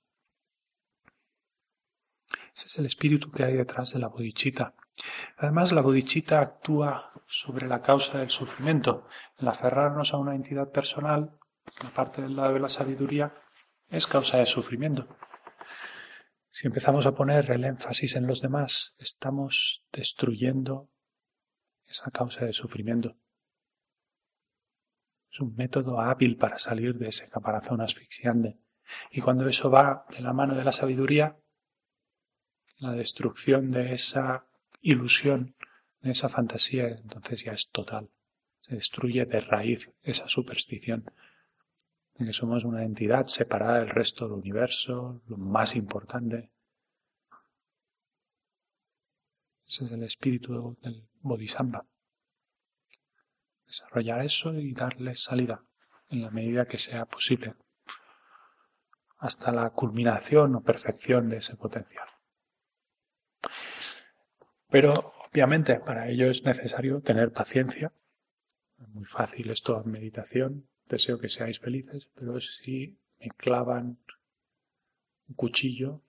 [2.54, 4.76] Ese es el espíritu que hay detrás de la bodichita.
[5.38, 9.08] Además, la bodichita actúa sobre la causa del sufrimiento.
[9.38, 11.38] El aferrarnos a una entidad personal,
[11.84, 13.34] la parte del lado de la sabiduría,
[13.90, 15.08] es causa de sufrimiento.
[16.50, 20.90] Si empezamos a poner el énfasis en los demás, estamos destruyendo
[21.86, 23.18] esa causa de sufrimiento.
[25.36, 28.58] Es un método hábil para salir de ese caparazón asfixiante.
[29.12, 31.38] Y cuando eso va de la mano de la sabiduría,
[32.78, 34.48] la destrucción de esa
[34.80, 35.58] ilusión,
[36.00, 38.10] de esa fantasía, entonces ya es total.
[38.62, 41.04] Se destruye de raíz esa superstición
[42.14, 46.50] de que somos una entidad separada del resto del universo, lo más importante.
[49.68, 51.86] Ese es el espíritu del Bodhisattva.
[53.66, 55.64] Desarrollar eso y darle salida
[56.10, 57.56] en la medida que sea posible
[59.18, 62.08] hasta la culminación o perfección de ese potencial.
[64.70, 64.94] Pero
[65.30, 67.92] obviamente para ello es necesario tener paciencia.
[68.80, 70.68] Es muy fácil esto en meditación.
[70.88, 73.98] Deseo que seáis felices, pero si me clavan
[75.28, 76.02] un cuchillo,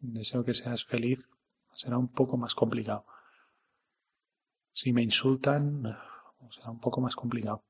[0.00, 1.30] deseo que seas feliz,
[1.74, 3.06] será un poco más complicado.
[4.72, 5.96] Si me insultan,
[6.50, 7.64] será un poco más complicado.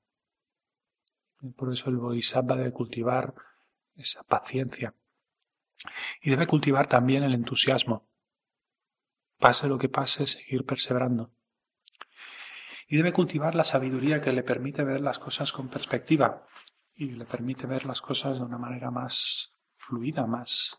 [1.57, 3.35] Por eso el Bodhisattva debe cultivar
[3.97, 4.95] esa paciencia.
[6.21, 8.09] Y debe cultivar también el entusiasmo.
[9.39, 11.33] Pase lo que pase, seguir perseverando.
[12.87, 16.47] Y debe cultivar la sabiduría que le permite ver las cosas con perspectiva
[16.95, 20.79] y le permite ver las cosas de una manera más fluida, más,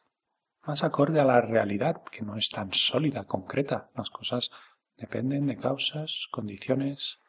[0.61, 3.89] más acorde a la realidad, que no es tan sólida, concreta.
[3.95, 4.51] Las cosas
[4.95, 7.19] dependen de causas, condiciones,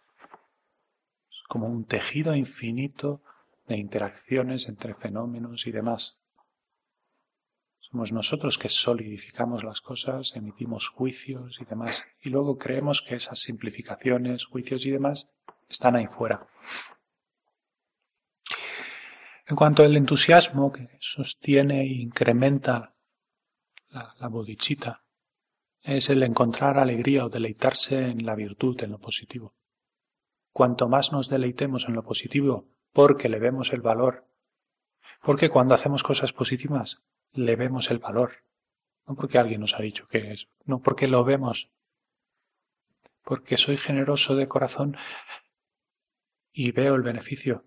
[1.49, 3.22] como un tejido infinito
[3.66, 6.18] de interacciones entre fenómenos y demás.
[7.80, 13.38] Somos nosotros que solidificamos las cosas, emitimos juicios y demás, y luego creemos que esas
[13.38, 15.28] simplificaciones, juicios y demás
[15.68, 16.47] están ahí fuera.
[19.47, 22.95] En cuanto al entusiasmo que sostiene e incrementa
[23.90, 25.05] la, la bodhicitta,
[25.82, 29.55] es el encontrar alegría o deleitarse en la virtud, en lo positivo.
[30.55, 34.24] Cuanto más nos deleitemos en lo positivo, porque le vemos el valor.
[35.20, 37.02] Porque cuando hacemos cosas positivas,
[37.32, 38.44] le vemos el valor.
[39.05, 41.72] No porque alguien nos ha dicho que es, no porque lo vemos.
[43.24, 44.96] Porque soy generoso de corazón
[46.52, 47.64] y veo el beneficio.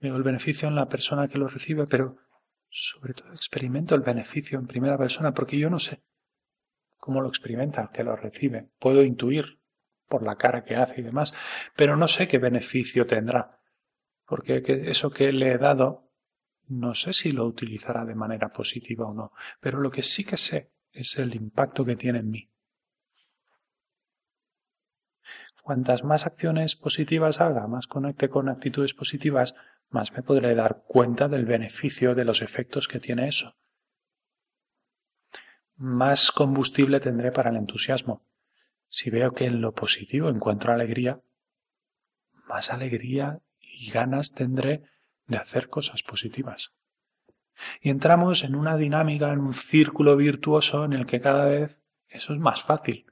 [0.00, 2.16] Veo el beneficio en la persona que lo recibe, pero
[2.70, 6.02] sobre todo experimento el beneficio en primera persona, porque yo no sé
[6.98, 8.68] cómo lo experimenta que lo recibe.
[8.80, 9.60] Puedo intuir
[10.08, 11.34] por la cara que hace y demás,
[11.76, 13.60] pero no sé qué beneficio tendrá
[14.24, 16.10] porque eso que le he dado
[16.66, 20.38] no sé si lo utilizará de manera positiva o no, pero lo que sí que
[20.38, 22.50] sé es el impacto que tiene en mí.
[25.62, 29.54] Cuantas más acciones positivas haga, más conecte con actitudes positivas,
[29.90, 33.56] más me podré dar cuenta del beneficio de los efectos que tiene eso.
[35.76, 38.22] Más combustible tendré para el entusiasmo.
[38.88, 41.20] Si veo que en lo positivo encuentro alegría,
[42.46, 44.82] más alegría y ganas tendré
[45.26, 46.72] de hacer cosas positivas.
[47.80, 52.32] Y entramos en una dinámica, en un círculo virtuoso en el que cada vez eso
[52.32, 53.06] es más fácil.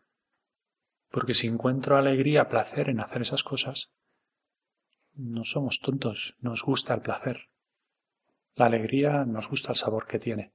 [1.10, 3.90] Porque si encuentro alegría, placer en hacer esas cosas,
[5.14, 7.48] no somos tontos, nos gusta el placer.
[8.54, 10.52] La alegría nos gusta el sabor que tiene.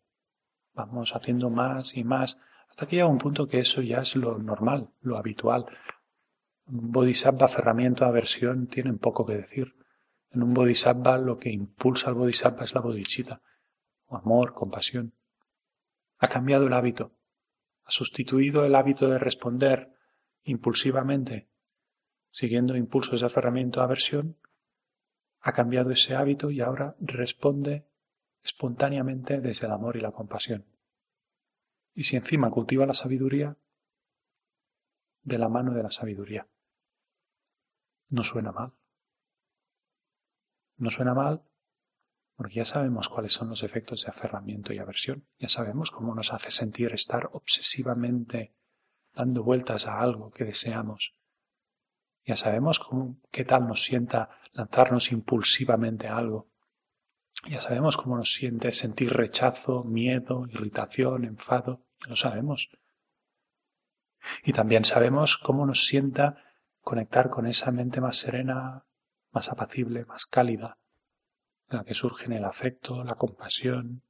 [0.73, 2.37] Vamos haciendo más y más
[2.69, 5.65] hasta que llega un punto que eso ya es lo normal, lo habitual.
[6.65, 9.75] Un bodhisattva, aferramiento, aversión tienen poco que decir.
[10.31, 13.41] En un bodhisattva lo que impulsa al bodhisattva es la bodhicitta,
[14.07, 15.13] o amor, compasión.
[16.19, 17.13] Ha cambiado el hábito,
[17.83, 19.93] ha sustituido el hábito de responder
[20.43, 21.47] impulsivamente,
[22.31, 24.37] siguiendo impulsos de aferramiento a aversión,
[25.39, 27.85] ha cambiado ese hábito y ahora responde
[28.43, 30.65] espontáneamente desde el amor y la compasión.
[31.97, 33.57] Y si encima cultiva la sabiduría,
[35.23, 36.47] de la mano de la sabiduría.
[38.11, 38.71] No suena mal.
[40.77, 41.43] No suena mal
[42.35, 45.27] porque ya sabemos cuáles son los efectos de aferramiento y aversión.
[45.39, 48.53] Ya sabemos cómo nos hace sentir estar obsesivamente
[49.15, 51.15] dando vueltas a algo que deseamos.
[52.23, 56.51] Ya sabemos cómo, qué tal nos sienta lanzarnos impulsivamente a algo.
[57.47, 61.86] Ya sabemos cómo nos siente sentir rechazo, miedo, irritación, enfado.
[62.05, 62.69] Lo sabemos.
[64.43, 66.43] Y también sabemos cómo nos sienta
[66.81, 68.85] conectar con esa mente más serena,
[69.31, 70.77] más apacible, más cálida,
[71.69, 74.03] en la que surgen el afecto, la compasión.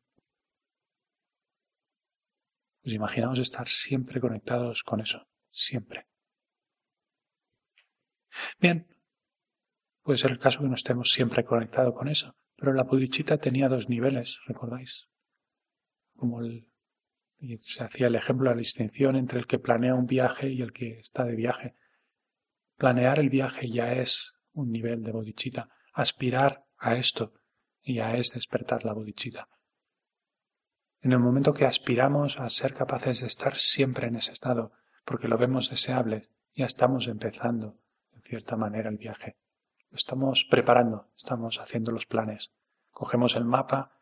[2.83, 6.07] Nos imaginamos estar siempre conectados con eso, siempre.
[8.59, 8.87] Bien,
[10.03, 13.69] puede ser el caso que no estemos siempre conectados con eso, pero la bodichita tenía
[13.69, 15.07] dos niveles, ¿recordáis?
[16.15, 16.67] Como el,
[17.39, 20.73] y se hacía el ejemplo, la distinción entre el que planea un viaje y el
[20.73, 21.75] que está de viaje.
[22.77, 25.69] Planear el viaje ya es un nivel de bodichita.
[25.93, 27.33] Aspirar a esto
[27.93, 29.47] ya es despertar la bodichita.
[31.01, 34.73] En el momento que aspiramos a ser capaces de estar siempre en ese estado,
[35.05, 37.79] porque lo vemos deseable, ya estamos empezando,
[38.13, 39.37] en cierta manera, el viaje.
[39.89, 42.51] Lo estamos preparando, estamos haciendo los planes.
[42.91, 44.01] Cogemos el mapa,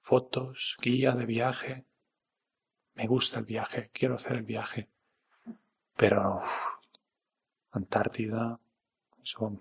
[0.00, 1.86] fotos, guía de viaje.
[2.96, 4.88] Me gusta el viaje, quiero hacer el viaje.
[5.96, 6.42] Pero
[7.70, 8.58] Antártida,
[9.22, 9.58] eso,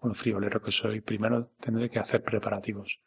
[0.00, 3.00] un friolero que soy, primero tendré que hacer preparativos.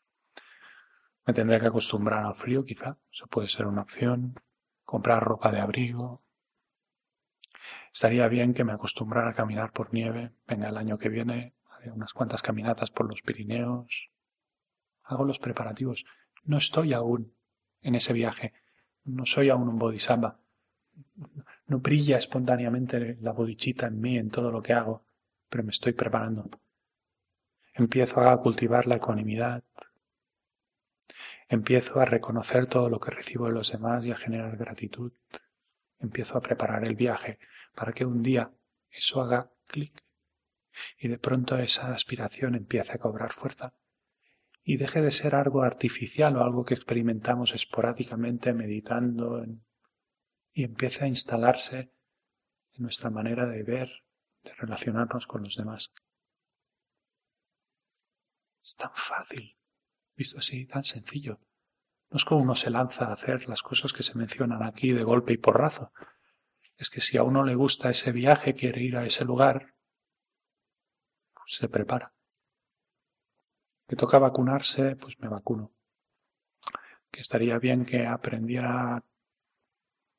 [1.25, 2.97] Me tendré que acostumbrar al frío, quizá.
[3.11, 4.35] Eso puede ser una opción.
[4.83, 6.23] Comprar ropa de abrigo.
[7.91, 10.31] Estaría bien que me acostumbrara a caminar por nieve.
[10.47, 14.09] Venga, el año que viene haré unas cuantas caminatas por los Pirineos.
[15.03, 16.05] Hago los preparativos.
[16.43, 17.35] No estoy aún
[17.81, 18.53] en ese viaje.
[19.15, 20.39] No soy aún un bodhisattva.
[21.67, 25.03] No brilla espontáneamente la bodichita en mí, en todo lo que hago,
[25.49, 26.49] pero me estoy preparando.
[27.73, 29.63] Empiezo a cultivar la ecuanimidad,
[31.51, 35.11] Empiezo a reconocer todo lo que recibo de los demás y a generar gratitud.
[35.99, 37.39] Empiezo a preparar el viaje
[37.73, 38.51] para que un día
[38.91, 39.91] eso haga clic
[40.99, 43.73] y de pronto esa aspiración empiece a cobrar fuerza
[44.69, 49.43] y deje de ser algo artificial o algo que experimentamos esporádicamente meditando
[50.53, 51.91] y empiece a instalarse
[52.73, 53.89] en nuestra manera de ver,
[54.43, 55.91] de relacionarnos con los demás.
[58.63, 59.57] Es tan fácil
[60.15, 61.39] visto así, tan sencillo.
[62.11, 65.03] No es como uno se lanza a hacer las cosas que se mencionan aquí de
[65.03, 65.91] golpe y porrazo.
[66.77, 69.73] Es que si a uno le gusta ese viaje, quiere ir a ese lugar,
[71.33, 72.13] pues se prepara.
[73.89, 75.73] Que toca vacunarse, pues me vacuno.
[77.11, 79.03] Que estaría bien que aprendiera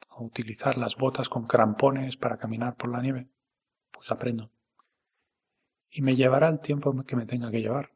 [0.08, 3.30] a utilizar las botas con crampones para caminar por la nieve,
[3.90, 4.50] pues aprendo.
[5.88, 7.92] Y me llevará el tiempo que me tenga que llevar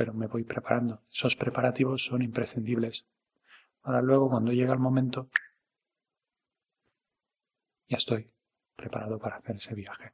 [0.00, 1.02] pero me voy preparando.
[1.12, 3.06] Esos preparativos son imprescindibles.
[3.82, 5.28] Ahora luego, cuando llega el momento,
[7.86, 8.32] ya estoy
[8.76, 10.12] preparado para hacer ese viaje.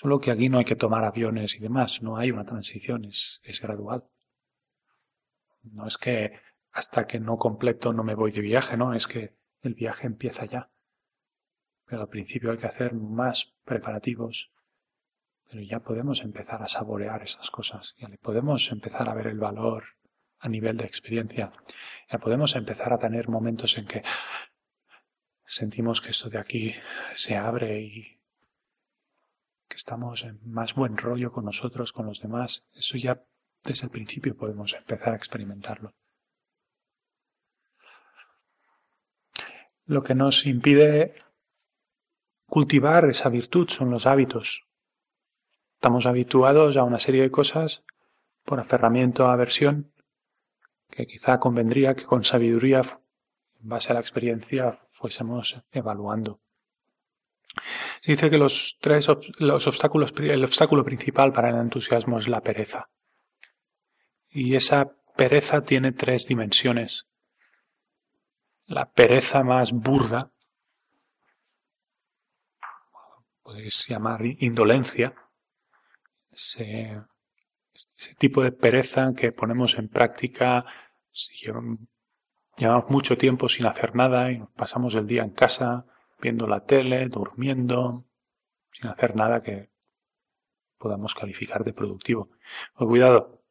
[0.00, 3.40] Solo que aquí no hay que tomar aviones y demás, no hay una transición, es,
[3.42, 4.04] es gradual.
[5.64, 6.38] No es que
[6.70, 10.44] hasta que no completo no me voy de viaje, no, es que el viaje empieza
[10.44, 10.70] ya.
[11.84, 14.52] Pero al principio hay que hacer más preparativos,
[15.50, 19.82] pero ya podemos empezar a saborear esas cosas, ya podemos empezar a ver el valor
[20.38, 21.50] a nivel de experiencia,
[22.08, 24.04] ya podemos empezar a tener momentos en que
[25.44, 26.72] sentimos que esto de aquí
[27.14, 28.17] se abre y
[29.68, 33.22] que estamos en más buen rollo con nosotros, con los demás, eso ya
[33.62, 35.94] desde el principio podemos empezar a experimentarlo.
[39.84, 41.14] Lo que nos impide
[42.46, 44.68] cultivar esa virtud son los hábitos,
[45.78, 47.84] Estamos habituados a una serie de cosas
[48.44, 49.92] por aferramiento a aversión
[50.90, 52.80] que quizá convendría que con sabiduría,
[53.60, 56.40] en base a la experiencia, fuésemos evaluando.
[58.00, 62.40] Se dice que los tres los obstáculos, el obstáculo principal para el entusiasmo es la
[62.40, 62.88] pereza.
[64.30, 67.06] Y esa pereza tiene tres dimensiones.
[68.66, 70.30] La pereza más burda,
[73.42, 75.14] podéis llamar indolencia,
[76.30, 77.02] ese,
[78.18, 80.64] tipo de pereza que ponemos en práctica
[82.56, 85.86] llevamos mucho tiempo sin hacer nada y pasamos el día en casa
[86.20, 88.04] viendo la tele, durmiendo,
[88.70, 89.70] sin hacer nada que
[90.78, 92.30] podamos calificar de productivo.
[92.74, 93.42] Pues cuidado,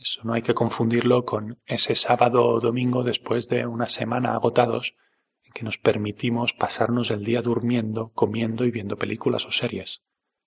[0.00, 4.94] eso no hay que confundirlo con ese sábado o domingo después de una semana agotados
[5.42, 10.02] en que nos permitimos pasarnos el día durmiendo, comiendo y viendo películas o series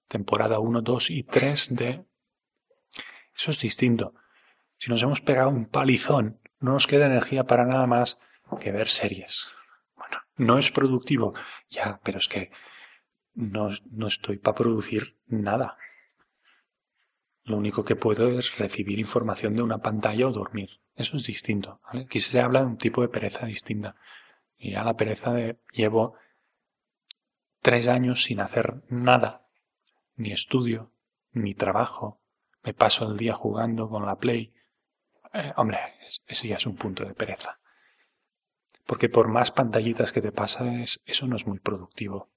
[0.07, 2.05] temporada 1, 2 y 3 de...
[3.35, 4.13] Eso es distinto.
[4.77, 8.17] Si nos hemos pegado un palizón, no nos queda energía para nada más
[8.59, 9.47] que ver series.
[10.37, 11.33] No es productivo,
[11.69, 12.51] ya, pero es que
[13.33, 15.77] no, no estoy para producir nada.
[17.43, 20.81] Lo único que puedo es recibir información de una pantalla o dormir.
[20.95, 21.79] Eso es distinto.
[21.83, 23.95] Aquí se habla de un tipo de pereza distinta.
[24.57, 26.15] Y ya la pereza de llevo
[27.61, 29.45] tres años sin hacer nada
[30.15, 30.91] ni estudio,
[31.31, 32.21] ni trabajo,
[32.63, 34.53] me paso el día jugando con la Play.
[35.33, 35.79] Eh, hombre,
[36.25, 37.59] eso ya es un punto de pereza.
[38.85, 42.29] Porque por más pantallitas que te pases, eso no es muy productivo.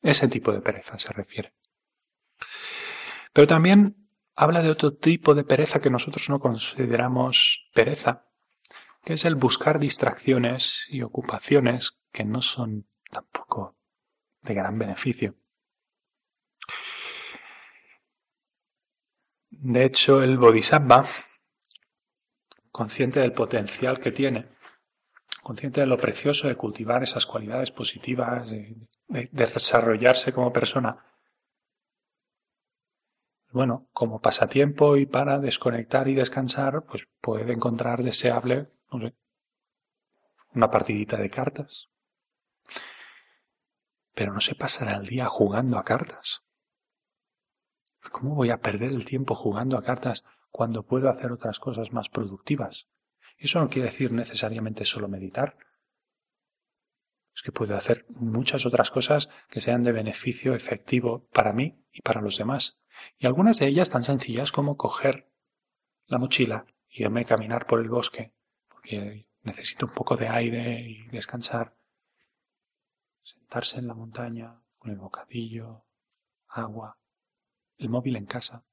[0.00, 1.54] Ese tipo de pereza se refiere.
[3.32, 8.28] Pero también habla de otro tipo de pereza que nosotros no consideramos pereza,
[9.04, 13.76] que es el buscar distracciones y ocupaciones que no son tampoco
[14.42, 15.34] de gran beneficio.
[19.50, 21.04] De hecho, el Bodhisattva,
[22.70, 24.55] consciente del potencial que tiene,
[25.42, 28.76] consciente de lo precioso de cultivar esas cualidades positivas, de,
[29.30, 31.04] desarrollarse como persona,
[33.52, 38.68] bueno, como pasatiempo y para desconectar y descansar, pues puede encontrar deseable,
[40.52, 41.88] una partidita de cartas.
[44.14, 46.42] Pero no se pasará el día jugando a cartas.
[48.10, 52.08] ¿Cómo voy a perder el tiempo jugando a cartas cuando puedo hacer otras cosas más
[52.08, 52.88] productivas?
[53.36, 55.56] Eso no quiere decir necesariamente solo meditar.
[57.34, 62.00] Es que puedo hacer muchas otras cosas que sean de beneficio efectivo para mí y
[62.00, 62.78] para los demás.
[63.18, 65.30] Y algunas de ellas tan sencillas como coger
[66.06, 68.32] la mochila y irme a caminar por el bosque,
[68.68, 71.76] porque necesito un poco de aire y descansar.
[73.22, 75.84] Sentarse en la montaña con el bocadillo,
[76.48, 76.98] agua,
[77.76, 78.64] el móvil en casa,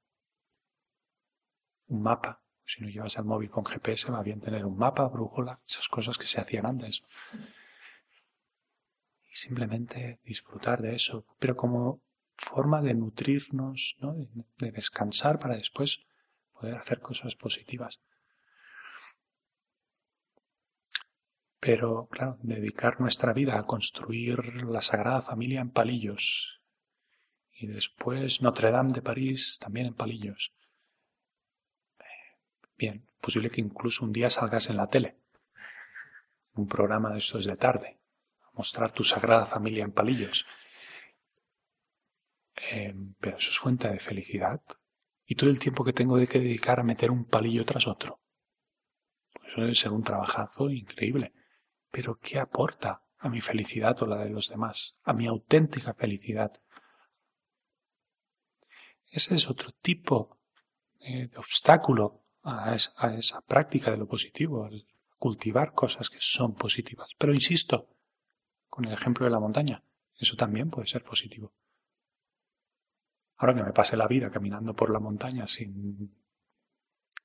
[1.88, 2.43] un mapa.
[2.66, 6.18] Si no llevas el móvil con GPS, va bien tener un mapa, brújula, esas cosas
[6.18, 7.02] que se hacían antes.
[9.30, 12.00] Y simplemente disfrutar de eso, pero como
[12.36, 14.14] forma de nutrirnos, ¿no?
[14.14, 16.00] de descansar para después
[16.52, 18.00] poder hacer cosas positivas.
[21.60, 26.60] Pero, claro, dedicar nuestra vida a construir la Sagrada Familia en palillos
[27.56, 30.52] y después Notre Dame de París también en palillos.
[32.76, 35.16] Bien, posible que incluso un día salgas en la tele,
[36.54, 38.00] un programa de estos de tarde,
[38.52, 40.46] mostrar tu Sagrada Familia en palillos.
[42.70, 44.62] Em, pero eso es fuente de felicidad.
[45.26, 48.20] Y todo el tiempo que tengo de que dedicar a meter un palillo tras otro.
[49.46, 51.32] Eso debe ser un trabajazo increíble.
[51.90, 54.96] Pero ¿qué aporta a mi felicidad o la de los demás?
[55.02, 56.52] A mi auténtica felicidad.
[59.06, 60.38] Ese es otro tipo
[61.00, 64.86] eh, de obstáculo a esa, práctica de lo positivo, al
[65.18, 67.10] cultivar cosas que son positivas.
[67.18, 67.88] Pero insisto,
[68.68, 69.82] con el ejemplo de la montaña,
[70.18, 71.52] eso también puede ser positivo.
[73.36, 76.14] Ahora que me pase la vida caminando por la montaña sin...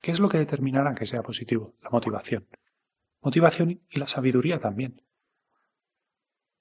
[0.00, 1.74] ¿Qué es lo que determinará que sea positivo?
[1.82, 2.48] La motivación.
[3.20, 5.02] Motivación y la sabiduría también.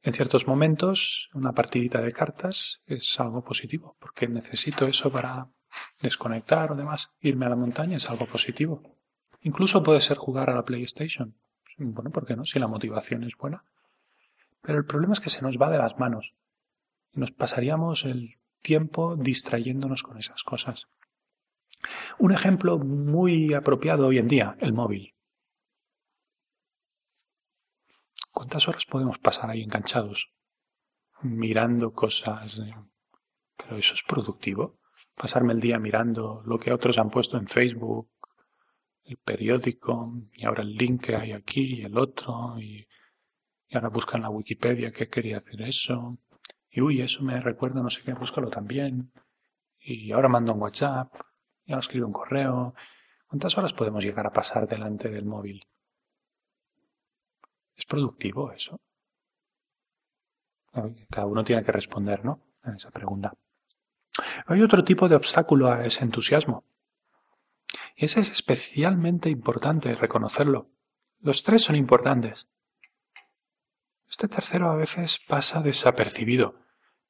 [0.02, 5.50] En ciertos momentos, una partidita de cartas es algo positivo, porque necesito eso para
[6.02, 7.12] desconectar o demás.
[7.20, 8.84] Irme a la montaña es algo positivo.
[9.42, 11.36] Incluso puede ser jugar a la PlayStation.
[11.78, 12.46] Bueno, ¿por qué no?
[12.46, 13.64] Si la motivación es buena.
[14.62, 16.34] Pero el problema es que se nos va de las manos.
[17.14, 18.30] Y nos pasaríamos el
[18.62, 20.88] tiempo distrayéndonos con esas cosas.
[22.18, 25.16] Un ejemplo muy apropiado hoy en día, el móvil.
[28.32, 30.30] ¿Cuántas horas podemos pasar ahí enganchados?
[31.22, 32.58] Mirando cosas.
[32.58, 32.76] Eh,
[33.58, 34.79] pero eso es productivo.
[35.20, 38.10] Pasarme el día mirando lo que otros han puesto en Facebook,
[39.04, 42.88] el periódico, y ahora el link que hay aquí y el otro, y,
[43.74, 46.18] ahora buscan la Wikipedia que quería hacer eso.
[46.70, 49.12] Y uy, eso me recuerda no sé qué, búscalo también.
[49.82, 51.14] Y ahora mando un WhatsApp,
[51.66, 52.74] y ahora escribo un correo.
[53.28, 55.68] ¿Cuántas horas podemos llegar a pasar delante del móvil?
[57.76, 58.80] ¿Es productivo eso?
[61.10, 62.40] Cada uno tiene que responder, ¿no?
[62.62, 63.34] A esa pregunta.
[64.48, 66.66] Hay otro tipo de obstáculo a ese entusiasmo.
[67.96, 70.70] Y ese es especialmente importante reconocerlo.
[71.20, 72.48] Los tres son importantes.
[74.10, 76.56] Este tercero a veces pasa desapercibido.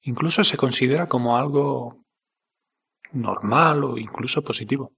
[0.02, 2.06] Incluso se considera como algo
[3.12, 4.94] normal o incluso positivo.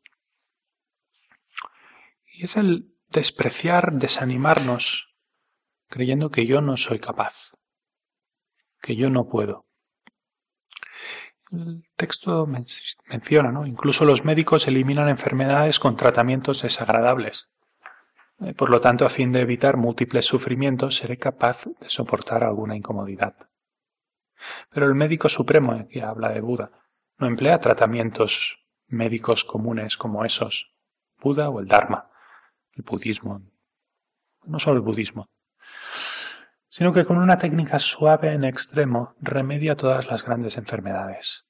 [2.33, 5.09] Y es el despreciar, desanimarnos
[5.87, 7.57] creyendo que yo no soy capaz,
[8.81, 9.67] que yo no puedo.
[11.51, 13.65] El texto menciona, ¿no?
[13.65, 17.49] Incluso los médicos eliminan enfermedades con tratamientos desagradables.
[18.39, 22.75] Eh, por lo tanto, a fin de evitar múltiples sufrimientos, seré capaz de soportar alguna
[22.75, 23.35] incomodidad.
[24.69, 26.71] Pero el médico supremo, que habla de Buda,
[27.17, 30.73] no emplea tratamientos médicos comunes como esos,
[31.19, 32.09] Buda o el Dharma,
[32.73, 33.41] el budismo.
[34.45, 35.29] No solo el budismo,
[36.71, 41.45] sino que con una técnica suave en extremo remedia todas las grandes enfermedades.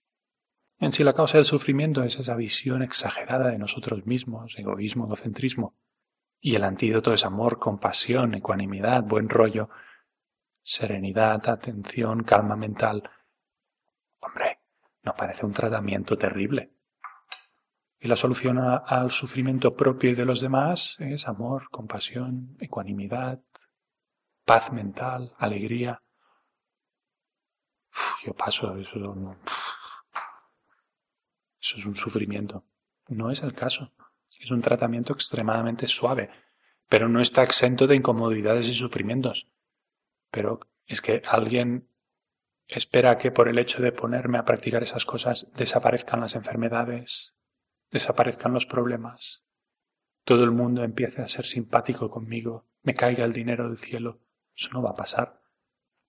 [0.79, 5.75] En sí la causa del sufrimiento es esa visión exagerada de nosotros mismos, egoísmo, egocentrismo,
[6.39, 9.69] y el antídoto es amor, compasión, ecuanimidad, buen rollo,
[10.63, 13.03] serenidad, atención, calma mental,
[15.03, 16.71] nos parece un tratamiento terrible.
[17.99, 23.39] Y la solución al sufrimiento propio y de los demás es amor, compasión, ecuanimidad,
[24.45, 26.01] paz mental, alegría.
[28.25, 29.37] yo paso, eso,
[31.59, 32.63] eso es un sufrimiento.
[33.07, 33.91] No es el caso.
[34.39, 36.29] Es un tratamiento extremadamente suave,
[36.89, 39.47] pero no está exento de incomodidades y sufrimientos.
[40.31, 41.87] Pero es que alguien
[42.67, 47.35] espera que por el hecho de ponerme a practicar esas cosas desaparezcan las enfermedades,
[47.91, 49.43] desaparezcan los problemas,
[50.23, 54.19] todo el mundo empiece a ser simpático conmigo, me caiga el dinero del cielo.
[54.55, 55.41] Eso no va a pasar.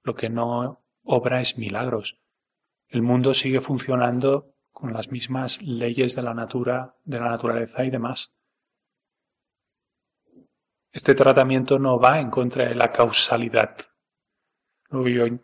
[0.03, 2.19] Lo que no obra es milagros.
[2.89, 7.91] El mundo sigue funcionando con las mismas leyes de la natura, de la naturaleza y
[7.91, 8.35] demás.
[10.91, 13.77] Este tratamiento no va en contra de la causalidad.
[14.91, 15.39] Luego yo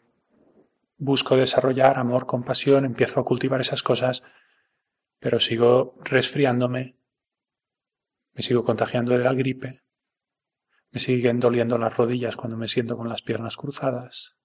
[0.99, 4.23] busco desarrollar amor, compasión, empiezo a cultivar esas cosas
[5.19, 6.97] pero sigo resfriándome,
[8.35, 9.83] me sigo contagiando de la gripe,
[10.91, 14.37] me siguen doliendo las rodillas cuando me siento con las piernas cruzadas,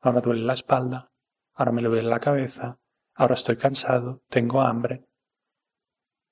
[0.00, 1.12] ahora duele la espalda,
[1.54, 2.78] ahora me duele la cabeza,
[3.14, 5.06] ahora estoy cansado, tengo hambre.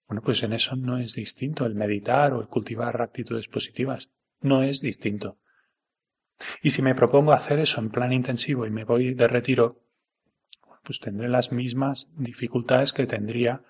[0.07, 4.63] Bueno, pues en eso no es distinto el meditar o el cultivar actitudes positivas, no
[4.63, 5.39] es distinto.
[6.63, 9.81] Y si me propongo hacer eso en plan intensivo y me voy de retiro,
[10.83, 13.63] pues tendré las mismas dificultades que tendría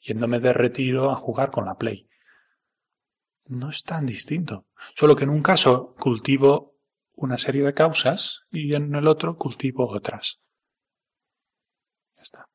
[0.00, 2.08] yéndome de retiro a jugar con la Play.
[3.46, 6.72] No es tan distinto, solo que en un caso cultivo
[7.14, 10.40] una serie de causas y en el otro cultivo otras.
[12.16, 12.48] Ya está.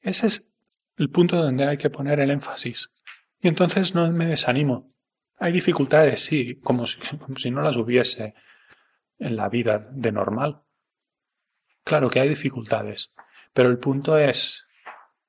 [0.00, 0.50] Ese es
[0.96, 2.90] el punto donde hay que poner el énfasis.
[3.40, 4.94] Y entonces no me desanimo.
[5.38, 8.34] Hay dificultades, sí, como si, como si no las hubiese
[9.18, 10.62] en la vida de normal.
[11.84, 13.12] Claro que hay dificultades,
[13.52, 14.66] pero el punto es,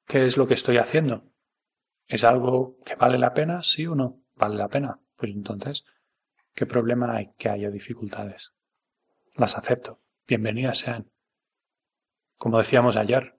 [0.05, 1.31] ¿qué es lo que estoy haciendo?
[2.07, 3.61] ¿Es algo que vale la pena?
[3.61, 4.23] ¿Sí o no?
[4.37, 4.99] ¿Vale la pena?
[5.15, 5.83] Pues entonces,
[6.53, 8.53] ¿qué problema hay que haya dificultades?
[9.33, 9.99] Las acepto.
[10.27, 11.11] Bienvenidas sean.
[12.37, 13.37] Como decíamos ayer,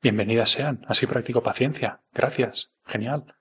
[0.00, 0.84] bienvenidas sean.
[0.88, 2.00] Así practico paciencia.
[2.12, 2.70] Gracias.
[2.86, 3.36] Genial.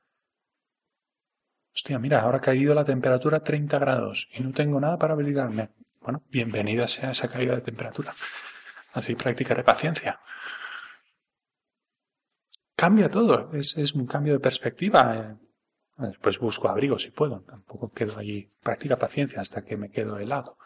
[1.73, 5.13] Hostia, mira, ahora ha caído la temperatura a 30 grados y no tengo nada para
[5.13, 5.69] abrigarme.
[6.01, 8.11] Bueno, bienvenida sea esa caída de temperatura.
[8.93, 10.19] Así practicaré paciencia
[12.81, 15.37] cambia todo, es, un cambio de perspectiva.
[16.07, 20.57] Después busco abrigo si puedo, tampoco quedo allí, practica paciencia hasta que me quedo helado.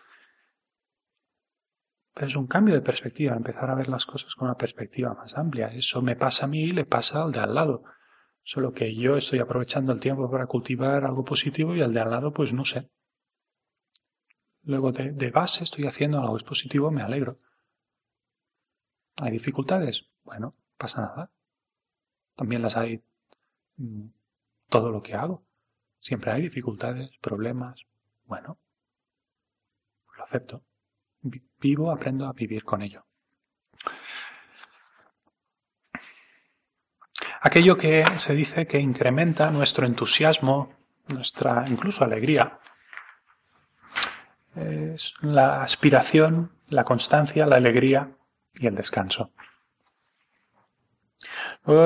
[2.13, 5.37] Pero es un cambio de perspectiva, empezar a ver las cosas con una perspectiva más
[5.37, 5.67] amplia.
[5.67, 7.83] Eso me pasa a mí y le pasa al de al lado.
[8.43, 12.11] Solo que yo estoy aprovechando el tiempo para cultivar algo positivo y al de al
[12.11, 12.89] lado, pues no sé.
[14.63, 17.39] Luego de, de base estoy haciendo algo positivo, me alegro.
[19.21, 20.05] ¿Hay dificultades?
[20.23, 21.31] Bueno, pasa nada.
[22.35, 23.03] También las hay
[23.77, 24.07] mm,
[24.69, 25.45] todo lo que hago.
[25.99, 27.81] Siempre hay dificultades, problemas.
[28.25, 28.57] Bueno,
[30.15, 30.63] lo acepto.
[31.59, 33.05] Vivo, aprendo a vivir con ello.
[37.41, 40.73] Aquello que se dice que incrementa nuestro entusiasmo,
[41.07, 42.59] nuestra incluso alegría,
[44.55, 48.15] es la aspiración, la constancia, la alegría
[48.53, 49.31] y el descanso.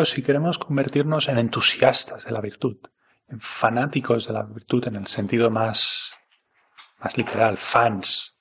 [0.03, 2.77] Si queremos convertirnos en entusiastas de la virtud,
[3.29, 6.17] en fanáticos de la virtud en el sentido más,
[6.99, 8.37] más literal, fans,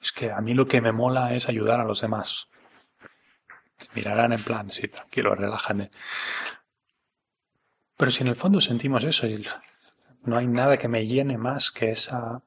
[0.00, 2.48] es que a mí lo que me mola es ayudar a los demás.
[3.94, 5.92] Mirarán en plan, sí, tranquilo, relájame.
[7.96, 9.46] Pero si en el fondo sentimos eso y
[10.24, 12.42] no hay nada que me llene más que esa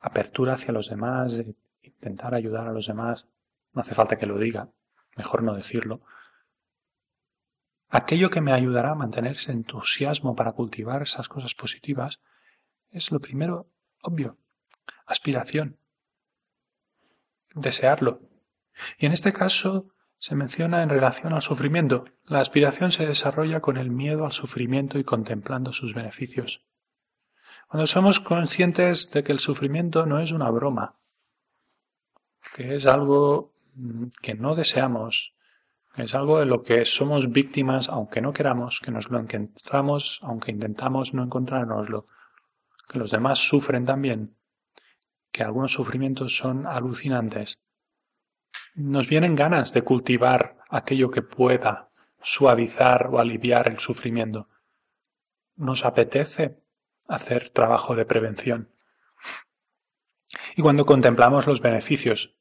[0.00, 3.28] apertura hacia los demás, de intentar ayudar a los demás,
[3.74, 4.70] no hace falta que lo diga,
[5.14, 6.00] mejor no decirlo,
[7.94, 12.20] aquello que me ayudará a mantener ese entusiasmo para cultivar esas cosas positivas
[12.90, 13.70] es lo primero
[14.02, 14.36] obvio,
[15.06, 15.78] aspiración,
[17.54, 18.20] desearlo.
[18.98, 19.86] Y en este caso
[20.18, 22.04] se menciona en relación al sufrimiento.
[22.24, 26.64] La aspiración se desarrolla con el miedo al sufrimiento y contemplando sus beneficios.
[27.68, 30.96] Cuando somos conscientes de que el sufrimiento no es una broma,
[32.56, 35.33] que es algo mm, que no deseamos,
[35.96, 40.50] es algo de lo que somos víctimas aunque no queramos, que nos lo encontramos aunque
[40.50, 42.06] intentamos no encontrárnoslo,
[42.88, 44.36] que los demás sufren también,
[45.30, 47.60] que algunos sufrimientos son alucinantes.
[48.74, 51.90] Nos vienen ganas de cultivar aquello que pueda
[52.20, 54.48] suavizar o aliviar el sufrimiento.
[55.56, 56.60] Nos apetece
[57.06, 58.70] hacer trabajo de prevención.
[60.56, 62.34] Y cuando contemplamos los beneficios,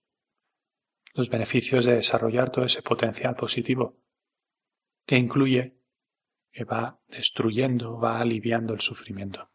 [1.14, 3.98] los beneficios de desarrollar todo ese potencial positivo
[5.06, 5.78] que incluye
[6.52, 9.50] que va destruyendo, va aliviando el sufrimiento.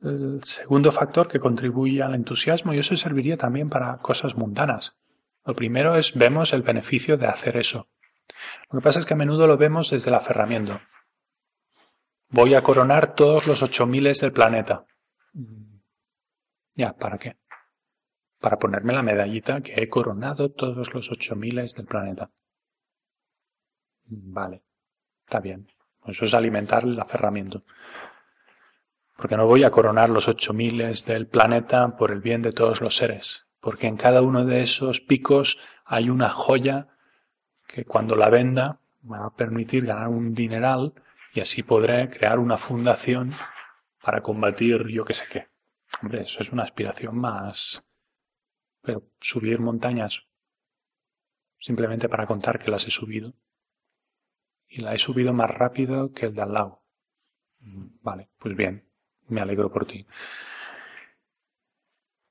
[0.00, 4.96] El segundo factor que contribuye al entusiasmo, y eso serviría también para cosas mundanas.
[5.44, 7.88] Lo primero es vemos el beneficio de hacer eso.
[8.70, 10.80] Lo que pasa es que a menudo lo vemos desde el aferramiento.
[12.30, 14.84] Voy a coronar todos los ocho miles del planeta.
[16.74, 17.36] Ya, ¿para qué?
[18.40, 22.30] Para ponerme la medallita que he coronado todos los ocho miles del planeta.
[24.04, 24.62] Vale,
[25.24, 25.68] está bien.
[26.06, 27.64] Eso es alimentar el aferramiento.
[29.16, 32.80] Porque no voy a coronar los ocho miles del planeta por el bien de todos
[32.80, 33.46] los seres.
[33.60, 36.88] Porque en cada uno de esos picos hay una joya
[37.66, 40.94] que cuando la venda me va a permitir ganar un dineral
[41.34, 43.32] y así podré crear una fundación
[44.02, 45.48] para combatir yo que sé qué.
[46.02, 47.84] Hombre, eso es una aspiración más.
[48.88, 50.22] Pero subir montañas
[51.60, 53.34] simplemente para contar que las he subido.
[54.66, 56.82] Y la he subido más rápido que el de al lado.
[57.60, 58.88] Vale, pues bien,
[59.26, 60.06] me alegro por ti.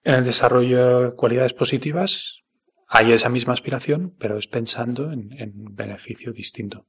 [0.01, 2.41] En el desarrollo de cualidades positivas
[2.88, 6.88] hay esa misma aspiración, pero es pensando en, en beneficio distinto.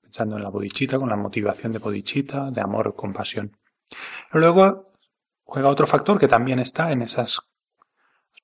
[0.00, 3.58] Pensando en la bodichita, con la motivación de bodichita, de amor, compasión.
[4.30, 4.92] Luego
[5.42, 7.40] juega otro factor que también está en esas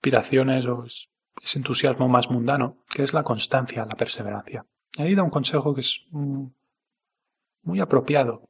[0.03, 4.67] aspiraciones o ese entusiasmo más mundano, que es la constancia, la perseverancia.
[4.99, 8.49] Ahí da un consejo que es muy apropiado.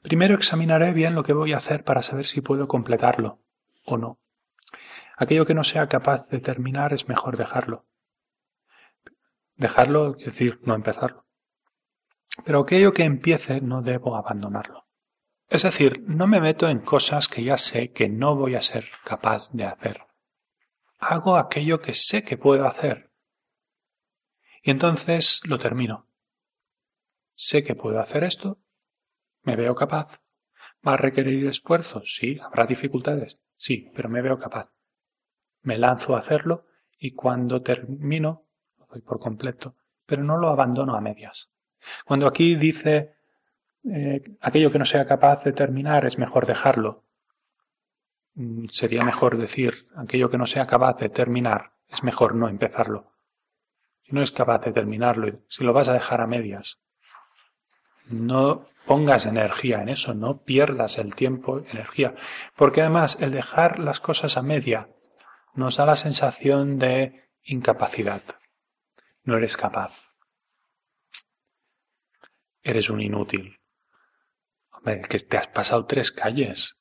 [0.00, 3.42] Primero examinaré bien lo que voy a hacer para saber si puedo completarlo
[3.84, 4.18] o no.
[5.18, 7.84] Aquello que no sea capaz de terminar es mejor dejarlo.
[9.56, 11.26] Dejarlo, es decir, no empezarlo.
[12.44, 14.86] Pero aquello que empiece no debo abandonarlo.
[15.50, 18.86] Es decir, no me meto en cosas que ya sé que no voy a ser
[19.04, 20.07] capaz de hacer.
[20.98, 23.10] Hago aquello que sé que puedo hacer.
[24.62, 26.06] Y entonces lo termino.
[27.34, 28.58] Sé que puedo hacer esto.
[29.42, 30.22] Me veo capaz.
[30.86, 32.02] ¿Va a requerir esfuerzo?
[32.04, 32.38] Sí.
[32.42, 33.38] ¿Habrá dificultades?
[33.56, 34.74] Sí, pero me veo capaz.
[35.62, 36.66] Me lanzo a hacerlo
[36.98, 38.46] y cuando termino,
[38.76, 41.50] lo doy por completo, pero no lo abandono a medias.
[42.04, 43.14] Cuando aquí dice
[43.84, 47.04] eh, aquello que no sea capaz de terminar es mejor dejarlo.
[48.38, 53.12] Mm, sería mejor decir aquello que no sea capaz de terminar es mejor no empezarlo.
[54.04, 56.78] Si no es capaz de terminarlo, si lo vas a dejar a medias,
[58.06, 62.14] no pongas energía en eso, no pierdas el tiempo, energía,
[62.54, 64.88] porque además el dejar las cosas a media
[65.54, 68.22] nos da la sensación de incapacidad.
[69.24, 70.14] No eres capaz.
[72.62, 73.58] Eres un inútil
[74.84, 76.77] que te has pasado tres calles.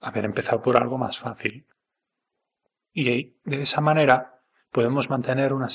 [0.00, 1.66] Haber empezado por algo más fácil.
[2.92, 5.68] Y de esa manera podemos mantener una,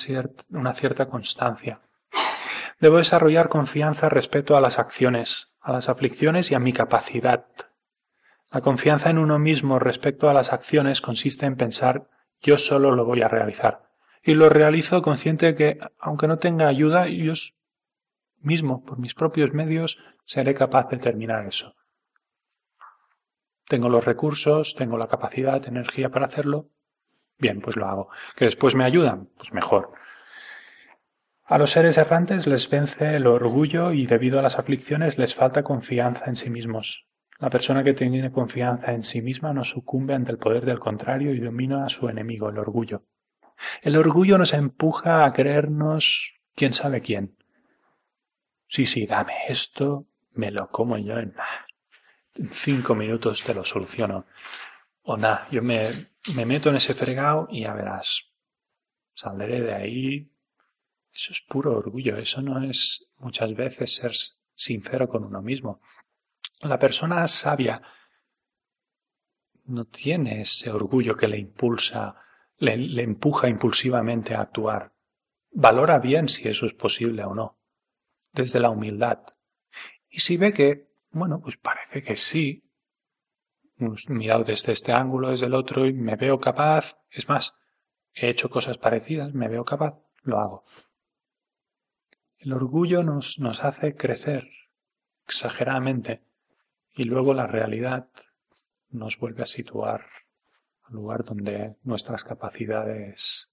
[0.50, 1.82] una cierta constancia.
[2.80, 7.46] Debo desarrollar confianza respecto a las acciones, a las aflicciones y a mi capacidad.
[8.52, 12.10] La confianza en uno mismo respecto a las acciones consiste en pensar
[12.42, 13.90] yo solo lo voy a realizar.
[14.24, 17.34] Y lo realizo consciente de que, aunque no tenga ayuda, yo
[18.40, 21.76] mismo, por mis propios medios, seré capaz de terminar eso.
[23.68, 26.70] Tengo los recursos, tengo la capacidad, energía para hacerlo.
[27.38, 28.10] Bien, pues lo hago.
[28.36, 29.30] ¿Que después me ayudan?
[29.38, 29.94] Pues mejor.
[31.46, 35.64] A los seres errantes les vence el orgullo y debido a las aflicciones les falta
[35.64, 37.08] confianza en sí mismos.
[37.40, 41.34] La persona que tiene confianza en sí misma no sucumbe ante el poder del contrario
[41.34, 43.04] y domina a su enemigo, el orgullo.
[43.82, 47.36] El orgullo nos empuja a creernos quién sabe quién,
[48.72, 51.34] sí, sí, dame esto, me lo como yo en,
[52.50, 54.26] cinco minutos te lo soluciono.
[55.04, 58.24] O nada, yo me, me meto en ese fregado y ya verás,
[59.14, 60.32] saldré de ahí.
[61.12, 64.12] Eso es puro orgullo, eso no es muchas veces ser
[64.54, 65.82] sincero con uno mismo.
[66.62, 67.82] La persona sabia
[69.66, 72.16] no tiene ese orgullo que le impulsa,
[72.58, 74.94] le, le, empuja impulsivamente a actuar.
[75.52, 77.62] Valora bien si eso es posible o no
[78.34, 79.20] desde la humildad.
[80.10, 82.64] Y si ve que, bueno, pues parece que sí,
[83.78, 87.54] pues mirado desde este ángulo, desde el otro, y me veo capaz, es más,
[88.14, 90.64] he hecho cosas parecidas, me veo capaz, lo hago.
[92.38, 94.48] El orgullo nos, nos hace crecer
[95.26, 96.24] exageradamente
[96.94, 98.10] y luego la realidad
[98.90, 100.06] nos vuelve a situar
[100.84, 103.50] al lugar donde nuestras capacidades,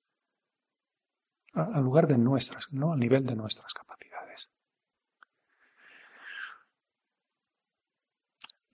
[1.52, 4.07] al lugar de nuestras, no al nivel de nuestras capacidades.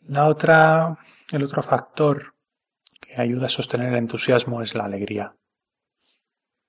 [0.07, 0.99] La otra,
[1.33, 2.35] el otro factor
[3.01, 5.35] que ayuda a sostener el entusiasmo es la alegría.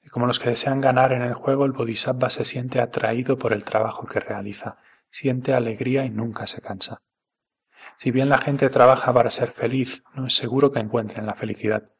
[0.09, 3.65] Como los que desean ganar en el juego, el bodhisattva se siente atraído por el
[3.65, 4.77] trabajo que realiza,
[5.09, 7.01] siente alegría y nunca se cansa.
[7.97, 11.91] Si bien la gente trabaja para ser feliz, no es seguro que encuentren la felicidad,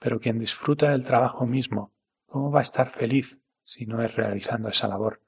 [0.00, 1.92] pero quien disfruta del trabajo mismo,
[2.26, 5.22] ¿cómo va a estar feliz si no es realizando esa labor?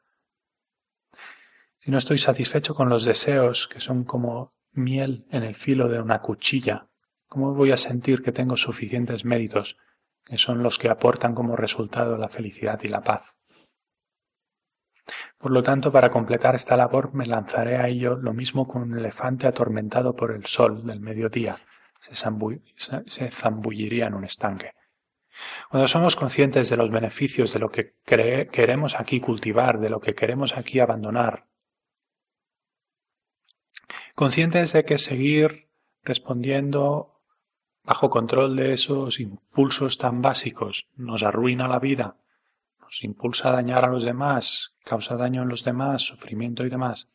[1.78, 6.00] Si no estoy satisfecho con los deseos, que son como miel en el filo de
[6.00, 6.88] una cuchilla,
[7.28, 9.76] ¿cómo voy a sentir que tengo suficientes méritos
[10.24, 13.36] que son los que aportan como resultado la felicidad y la paz.
[15.36, 18.96] Por lo tanto, para completar esta labor me lanzaré a ello lo mismo que un
[18.96, 21.58] elefante atormentado por el sol del mediodía
[22.00, 24.72] se, zambulliría en un estanque.
[25.70, 30.14] Cuando somos conscientes de los beneficios de lo que queremos aquí cultivar, de lo que
[30.14, 31.46] queremos aquí abandonar,
[34.14, 35.68] conscientes de que seguir
[36.02, 37.20] respondiendo
[37.84, 42.16] bajo control de esos impulsos tan básicos, nos arruina la vida,
[42.80, 47.08] nos impulsa a dañar a los demás, causa daño en los demás, sufrimiento y demás,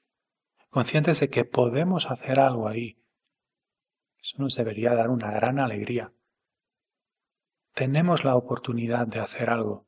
[0.70, 2.98] conscientes de que podemos hacer algo ahí,
[4.22, 6.12] eso nos debería dar una gran alegría.
[7.74, 9.88] Tenemos la oportunidad de hacer algo.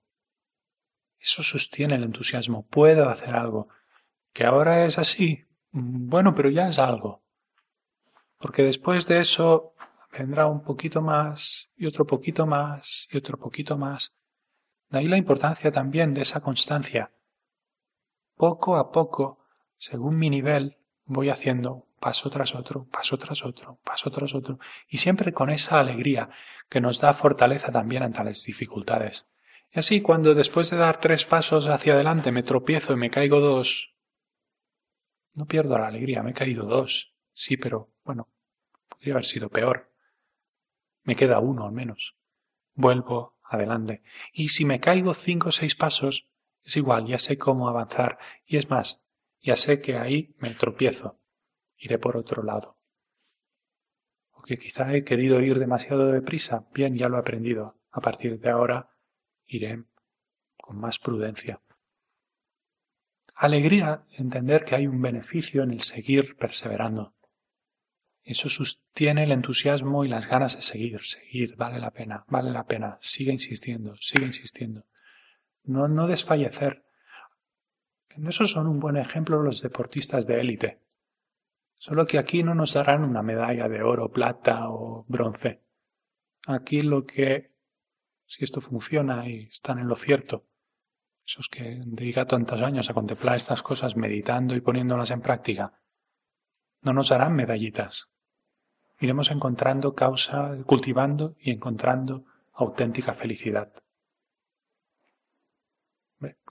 [1.17, 2.65] Eso sostiene el entusiasmo.
[2.67, 3.67] Puedo hacer algo.
[4.31, 5.48] Que ahora es así.
[5.71, 7.21] Bueno, pero ya es algo.
[8.37, 9.73] Porque después de eso
[10.11, 14.13] vendrá un poquito más y otro poquito más y otro poquito más.
[14.89, 17.11] De ahí la importancia también de esa constancia.
[18.35, 19.45] Poco a poco,
[19.77, 24.57] según mi nivel, voy haciendo paso tras otro, paso tras otro, paso tras otro,
[24.87, 26.29] y siempre con esa alegría
[26.69, 29.27] que nos da fortaleza también ante las dificultades.
[29.71, 33.39] Y así cuando después de dar tres pasos hacia adelante me tropiezo y me caigo
[33.39, 33.93] dos,
[35.39, 38.27] no pierdo la alegría, me he caído dos, sí, pero bueno,
[38.89, 39.89] podría haber sido peor.
[41.03, 42.17] Me queda uno al menos.
[42.73, 44.03] Vuelvo adelante.
[44.33, 46.27] Y si me caigo cinco o seis pasos,
[46.61, 48.19] es igual, ya sé cómo avanzar.
[48.45, 49.01] Y es más,
[49.41, 51.21] ya sé que ahí me tropiezo.
[51.77, 52.77] Iré por otro lado.
[54.33, 56.67] Porque quizá he querido ir demasiado deprisa.
[56.73, 57.79] Bien, ya lo he aprendido.
[57.91, 58.89] A partir de ahora
[59.45, 59.85] iré
[60.57, 61.61] con más prudencia.
[63.41, 67.13] Alegría entender que hay un beneficio en el seguir perseverando.
[68.21, 72.65] Eso sostiene el entusiasmo y las ganas de seguir, seguir, vale la pena, vale la
[72.65, 74.83] pena, sigue insistiendo, sigue insistiendo.
[75.63, 76.83] No, no desfallecer.
[78.09, 80.79] En eso son un buen ejemplo los deportistas de élite.
[81.77, 85.61] Solo que aquí no nos darán una medalla de oro, plata o bronce.
[86.45, 87.53] Aquí lo que,
[88.27, 90.43] si esto funciona y están en lo cierto,
[91.29, 95.79] esos que dedican tantos años a contemplar estas cosas meditando y poniéndolas en práctica,
[96.81, 98.09] no nos darán medallitas,
[98.99, 103.71] iremos encontrando causa, cultivando y encontrando auténtica felicidad.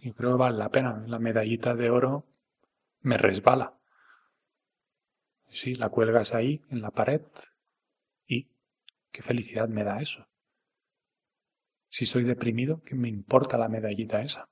[0.00, 1.04] Yo creo que vale la pena.
[1.08, 2.24] La medallita de oro
[3.00, 3.74] me resbala.
[5.50, 7.22] Sí, la cuelgas ahí en la pared
[8.26, 8.48] y
[9.10, 10.28] qué felicidad me da eso.
[11.88, 14.48] Si soy deprimido, ¿qué me importa la medallita esa?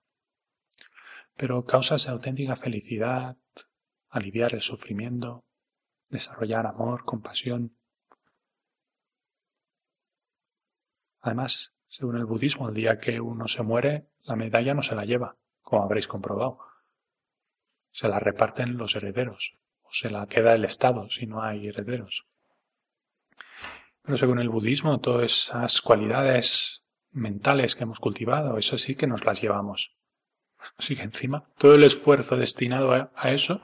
[1.36, 3.36] Pero causas de auténtica felicidad,
[4.08, 5.44] aliviar el sufrimiento,
[6.10, 7.76] desarrollar amor, compasión,
[11.26, 15.04] Además, según el budismo, el día que uno se muere, la medalla no se la
[15.04, 16.60] lleva, como habréis comprobado.
[17.90, 22.26] Se la reparten los herederos, o se la queda el Estado si no hay herederos.
[24.02, 29.24] Pero según el budismo, todas esas cualidades mentales que hemos cultivado, eso sí que nos
[29.24, 29.96] las llevamos.
[30.78, 33.60] Así que encima, todo el esfuerzo destinado a eso,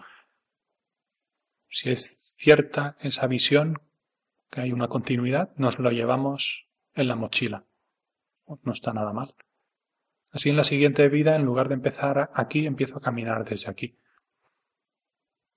[1.69, 3.81] si es cierta esa visión,
[4.51, 7.64] que hay una continuidad, nos lo llevamos en la mochila.
[8.62, 9.35] No está nada mal.
[10.31, 13.98] Así en la siguiente vida, en lugar de empezar aquí, empiezo a caminar desde aquí.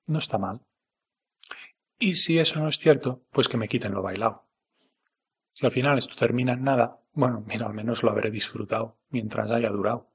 [0.07, 0.61] No está mal.
[1.99, 4.47] Y si eso no es cierto, pues que me quiten lo bailado.
[5.53, 9.49] Si al final esto termina en nada, bueno, mira, al menos lo habré disfrutado mientras
[9.51, 10.11] haya durado.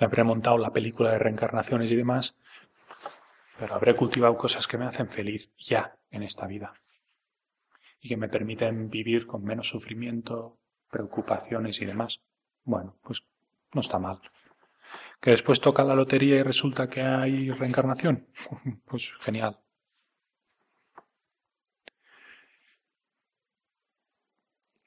[0.00, 2.34] Me habré montado la película de reencarnaciones y demás,
[3.58, 6.72] pero habré cultivado cosas que me hacen feliz ya en esta vida
[8.00, 10.56] y que me permiten vivir con menos sufrimiento,
[10.90, 12.22] preocupaciones y demás.
[12.64, 13.24] Bueno, pues
[13.74, 14.22] no está mal.
[15.20, 18.26] Que después toca la lotería y resulta que hay reencarnación.
[18.86, 19.60] Pues genial.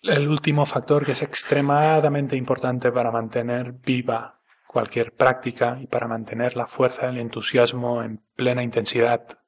[0.01, 4.42] El último factor que es extremadamente importante para mantener viva
[4.73, 9.39] cualquier práctica y para mantener la fuerza del entusiasmo en plena intensidad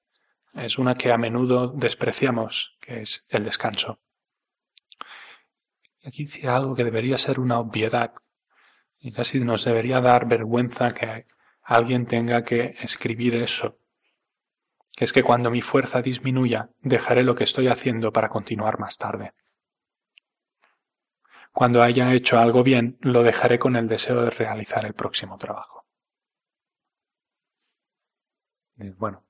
[0.54, 4.00] es una que a menudo despreciamos, que es el descanso.
[6.06, 8.14] Aquí dice algo que debería ser una obviedad.
[9.00, 11.26] Y casi nos debería dar vergüenza que
[11.64, 13.80] alguien tenga que escribir eso.
[14.96, 18.98] Que es que cuando mi fuerza disminuya, dejaré lo que estoy haciendo para continuar más
[18.98, 19.34] tarde.
[21.56, 25.86] Cuando haya hecho algo bien, lo dejaré con el deseo de realizar el próximo trabajo.
[28.76, 29.23] Bueno,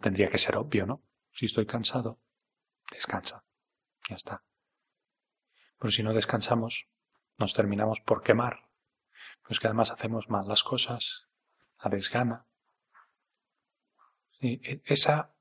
[0.00, 1.02] tendría que ser obvio, ¿no?
[1.32, 2.20] Si estoy cansado,
[2.92, 3.42] descansa.
[4.08, 4.44] Ya está.
[5.80, 6.86] Pero si no descansamos,
[7.36, 8.68] nos terminamos por quemar.
[9.42, 11.26] Pues que además hacemos mal las cosas,
[11.78, 12.46] a desgana.
[14.40, 15.34] E, esa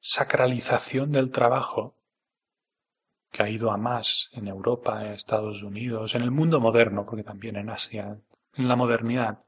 [0.00, 1.97] sacralización del trabajo
[3.30, 7.24] que ha ido a más en Europa, en Estados Unidos, en el mundo moderno, porque
[7.24, 8.18] también en Asia,
[8.54, 9.44] en la modernidad,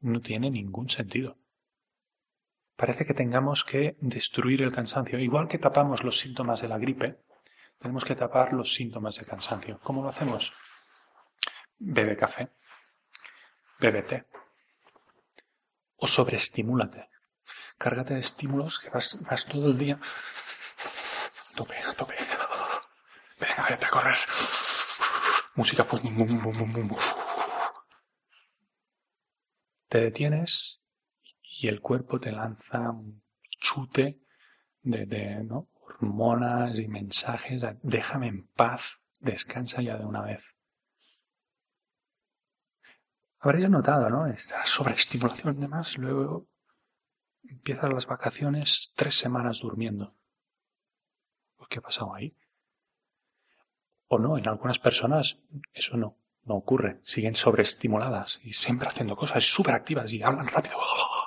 [0.00, 1.38] no tiene ningún sentido.
[2.76, 5.18] Parece que tengamos que destruir el cansancio.
[5.18, 7.22] Igual que tapamos los síntomas de la gripe,
[7.78, 9.78] tenemos que tapar los síntomas de cansancio.
[9.82, 10.52] ¿Cómo lo hacemos?
[11.78, 12.48] Bebe café,
[13.78, 14.24] bebe té.
[15.96, 17.08] O sobreestimúlate.
[17.78, 19.98] Cárgate de estímulos que vas, vas todo el día
[21.54, 22.14] tope, a tope.
[23.40, 24.18] Venga, vete a correr.
[25.54, 25.84] Música.
[29.88, 30.80] Te detienes
[31.42, 33.22] y el cuerpo te lanza un
[33.60, 34.20] chute
[34.82, 37.62] de, hormonas y mensajes.
[37.82, 40.56] Déjame en paz, descansa ya de una vez.
[43.40, 44.26] Habréis notado, ¿no?
[44.26, 45.98] Esta sobreestimulación de más.
[45.98, 46.48] Luego
[47.42, 50.16] empiezan las vacaciones tres semanas durmiendo.
[51.72, 52.36] ¿Qué ha pasado ahí?
[54.08, 55.38] O no, en algunas personas
[55.72, 57.00] eso no, no ocurre.
[57.02, 60.76] Siguen sobreestimuladas y siempre haciendo cosas súper activas y hablan rápido.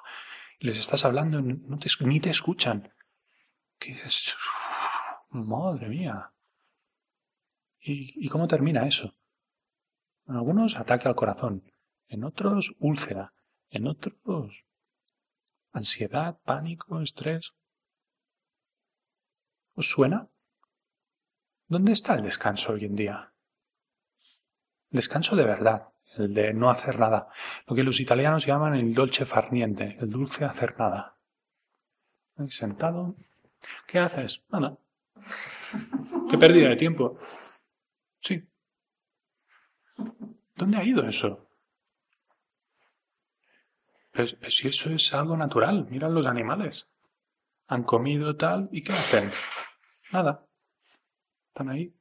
[0.60, 2.94] Les estás hablando no te, ni te escuchan.
[3.80, 4.36] ¿Qué dices?
[5.30, 6.32] Madre mía.
[7.80, 9.16] ¿Y, ¿Y cómo termina eso?
[10.28, 11.64] En algunos ataque al corazón,
[12.08, 13.34] en otros úlcera,
[13.72, 14.64] en otros
[15.72, 17.52] ansiedad, pánico, estrés.
[19.74, 20.30] ¿Os suena?
[21.68, 23.32] ¿Dónde está el descanso hoy en día?
[24.96, 27.28] descanso de verdad, el de no hacer nada,
[27.68, 31.18] lo que los italianos llaman el dolce farniente, el dulce hacer nada.
[32.48, 33.16] sentado.
[33.88, 34.42] ¿Qué haces?
[34.50, 34.78] Nada.
[36.30, 37.18] Qué pérdida de tiempo.
[38.22, 38.44] Sí.
[40.56, 41.50] ¿Dónde ha ido eso?
[44.12, 46.90] Pues, pues, si eso es algo natural, miran los animales.
[47.68, 49.32] Han comido tal y ¿qué hacen?
[50.12, 50.46] Nada.
[51.56, 51.96] Están ahí.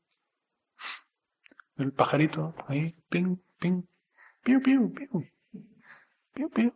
[1.76, 3.84] El pajarito ahí, ping, ping,
[4.42, 5.30] piu, piu, piu,
[6.32, 6.74] piu, piu.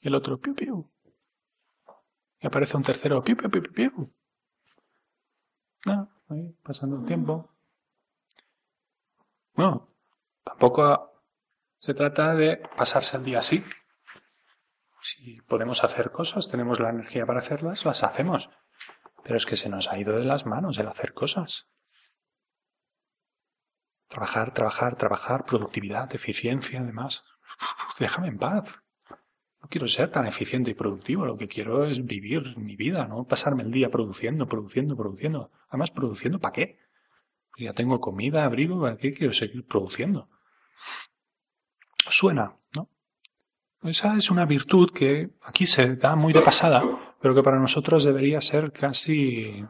[0.00, 0.90] Y el otro, piu, piu.
[2.40, 4.14] Y aparece un tercero, piu, piu, piu, piu.
[5.86, 7.54] Ah, ahí, pasando el tiempo.
[9.52, 9.94] Bueno,
[10.42, 11.26] tampoco
[11.78, 13.62] se trata de pasarse el día así.
[15.02, 18.48] Si podemos hacer cosas, tenemos la energía para hacerlas, las hacemos.
[19.24, 21.68] Pero es que se nos ha ido de las manos el hacer cosas.
[24.08, 27.24] Trabajar, trabajar, trabajar, productividad, eficiencia, además.
[27.98, 28.82] Déjame en paz.
[29.60, 31.24] No quiero ser tan eficiente y productivo.
[31.24, 35.50] Lo que quiero es vivir mi vida, no pasarme el día produciendo, produciendo, produciendo.
[35.68, 36.78] Además, produciendo ¿para qué?
[37.56, 40.28] Ya tengo comida, abrigo, ¿para qué quiero seguir produciendo?
[42.08, 42.58] Suena.
[43.84, 46.82] Esa es una virtud que aquí se da muy de pasada,
[47.20, 49.62] pero que para nosotros debería ser casi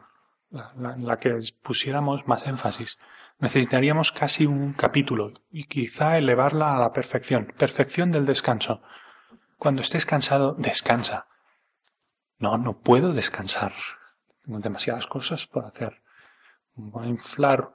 [0.51, 2.97] la, que pusiéramos más énfasis.
[3.39, 7.53] Necesitaríamos casi un capítulo y quizá elevarla a la perfección.
[7.57, 8.81] Perfección del descanso.
[9.57, 11.27] Cuando estés cansado, descansa.
[12.39, 13.73] No, no puedo descansar.
[14.45, 16.01] Tengo demasiadas cosas por hacer.
[16.73, 17.73] Voy a inflar,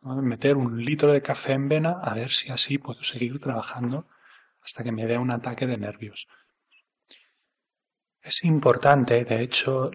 [0.00, 3.38] voy a meter un litro de café en vena a ver si así puedo seguir
[3.38, 4.08] trabajando
[4.68, 6.28] hasta que me dé un ataque de nervios.
[8.20, 9.90] Es importante, de hecho,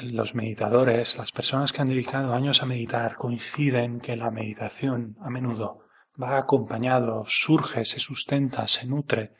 [0.00, 5.28] los meditadores, las personas que han dedicado años a meditar, coinciden que la meditación a
[5.28, 5.82] menudo
[6.20, 9.34] va acompañado, surge, se sustenta, se nutre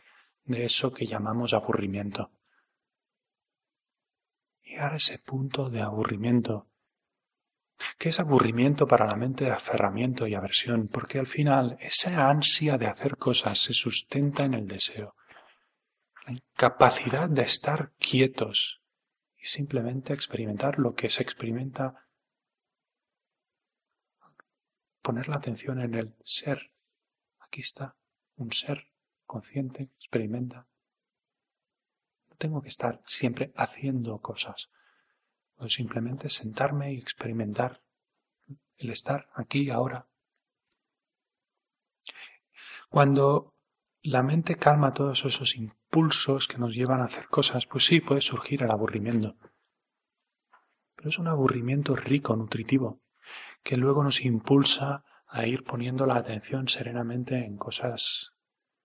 [0.44, 2.31] de eso que llamamos aburrimiento.
[4.62, 6.69] Llegar a ese punto de aburrimiento.
[7.98, 10.89] ¿Qué es aburrimiento para la mente de aferramiento y aversión?
[10.89, 15.15] Porque al final esa ansia de hacer cosas se sustenta en el deseo
[16.27, 18.82] la incapacidad de estar quietos
[19.39, 22.05] y simplemente experimentar lo que se experimenta.
[25.03, 26.73] Poner la atención en el ser.
[27.39, 27.97] Aquí está,
[28.36, 28.89] un ser
[29.24, 30.66] consciente, experimenta.
[32.28, 34.69] No tengo que estar siempre haciendo cosas.
[35.56, 37.82] Puedo simplemente sentarme y experimentar
[38.76, 40.06] el estar aquí ahora,
[42.88, 43.54] Cuando
[44.02, 48.20] la mente calma todos esos impulsos que nos llevan a hacer cosas, pues sí, puede
[48.20, 49.36] surgir el aburrimiento.
[50.94, 53.02] Pero es un aburrimiento rico, nutritivo,
[53.62, 58.32] que luego nos impulsa a ir poniendo la atención serenamente en cosas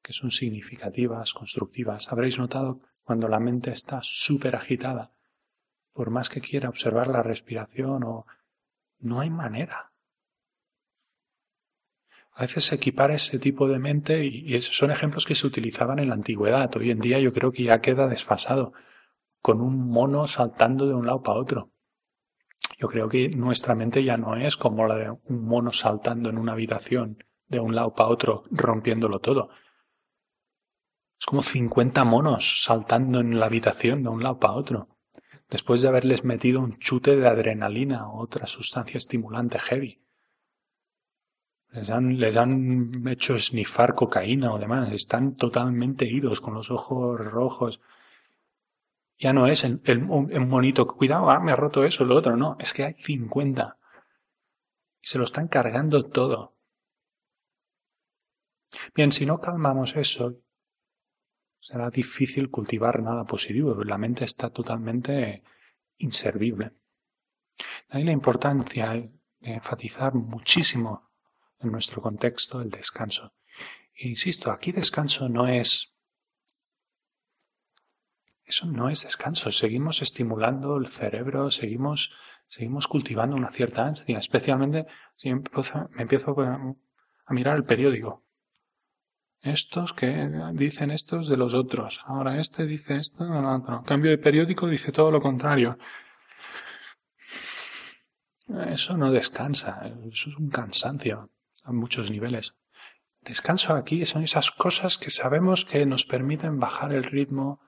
[0.01, 2.11] que son significativas, constructivas.
[2.11, 5.13] Habréis notado cuando la mente está súper agitada,
[5.93, 8.25] por más que quiera observar la respiración o
[8.99, 9.91] no hay manera.
[12.33, 15.99] A veces se equipara ese tipo de mente y, esos son ejemplos que se utilizaban
[15.99, 16.75] en la antigüedad.
[16.75, 18.73] Hoy en día yo creo que ya queda desfasado,
[19.41, 21.71] con un mono saltando de un lado para otro.
[22.79, 26.37] Yo creo que nuestra mente ya no es como la de un mono saltando en
[26.37, 29.49] una habitación de un lado para otro, rompiéndolo todo.
[31.19, 34.90] Es como 50 monos saltando en la habitación de un lado para otro,
[35.51, 40.01] después de haberles metido un chute de adrenalina o otra sustancia estimulante heavy.
[41.71, 44.91] Les han, les han hecho snifar cocaína o demás.
[44.91, 47.81] Están totalmente idos, con los ojos rojos.
[49.19, 52.35] Ya no es el, el, monito, cuidado, ah, me ha roto eso, lo otro.
[52.35, 53.77] No, es que hay 50.
[55.01, 56.55] Y se lo están cargando todo.
[58.95, 60.37] Bien, si no calmamos eso,
[61.61, 63.83] será difícil cultivar nada positivo.
[63.83, 65.43] La mente está totalmente
[65.97, 66.73] inservible.
[67.89, 71.11] De ahí la importancia de enfatizar muchísimo
[71.59, 73.33] en nuestro contexto el descanso.
[73.95, 75.93] insisto, aquí descanso no es...
[78.43, 79.51] Eso no es descanso.
[79.51, 82.11] Seguimos estimulando el cerebro, seguimos,
[82.47, 85.41] seguimos cultivando una cierta ansia, especialmente si me
[86.01, 88.25] empiezo a mirar el periódico
[89.41, 91.99] estos que dicen estos de los otros.
[92.05, 93.83] Ahora este dice esto del otro.
[93.83, 95.77] Cambio de periódico dice todo lo contrario.
[98.67, 99.81] Eso no descansa,
[100.11, 101.29] eso es un cansancio
[101.63, 102.55] a muchos niveles.
[103.21, 107.61] Descanso aquí son esas cosas que sabemos que nos permiten bajar el ritmo,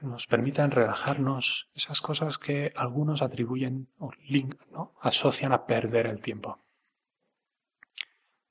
[0.00, 4.94] nos permiten relajarnos, esas cosas que algunos atribuyen o link, ¿no?
[5.00, 6.61] asocian a perder el tiempo.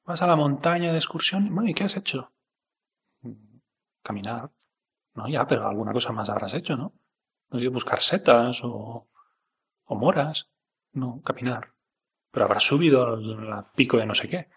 [0.05, 1.53] Vas a la montaña de excursión.
[1.53, 2.31] Bueno, ¿y qué has hecho?
[4.01, 4.51] Caminar.
[5.13, 6.93] No, ya, pero alguna cosa más habrás hecho, ¿no?
[7.49, 9.07] No sé, buscar setas o,
[9.85, 10.49] o moras.
[10.93, 11.73] No, caminar.
[12.31, 14.49] Pero habrás subido al, pico de no sé qué.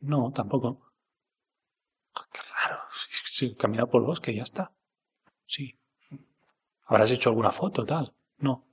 [0.00, 0.92] No, tampoco.
[2.14, 2.80] Ah, qué raro.
[3.30, 4.72] Sí, caminar por el bosque, ya está.
[5.46, 5.78] Sí.
[6.84, 8.12] ¿Habrás hecho alguna foto, tal?
[8.38, 8.66] No.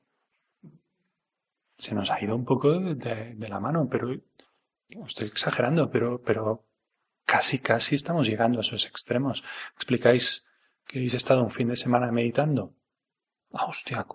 [1.77, 4.09] Se nos ha ido un poco de la mano, pero
[4.89, 6.65] estoy exagerando, pero, pero
[7.25, 9.43] casi, casi estamos llegando a esos extremos.
[9.75, 10.45] ¿Explicáis
[10.85, 12.73] que habéis estado un fin de semana meditando?
[13.53, 14.05] Ah, hostia,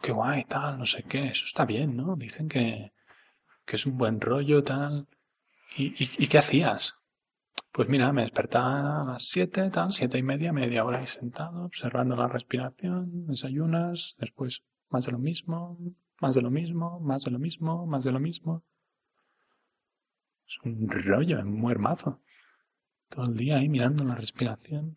[0.00, 2.16] qué, guay, tal, no sé qué, eso está bien, ¿no?
[2.16, 2.92] Dicen que,
[3.64, 5.08] que es un buen rollo, tal.
[5.76, 6.98] ¿Y, y, qué hacías?
[7.72, 11.64] Pues mira, me despertaba a las siete, tal, siete y media, media hora ahí sentado,
[11.64, 15.78] observando la respiración, desayunas, después más de lo mismo,
[16.20, 18.64] más de lo mismo, más de lo mismo, más de lo mismo.
[20.48, 22.22] Es un rollo, es muy hermazo.
[23.10, 24.96] Todo el día ahí mirando la respiración.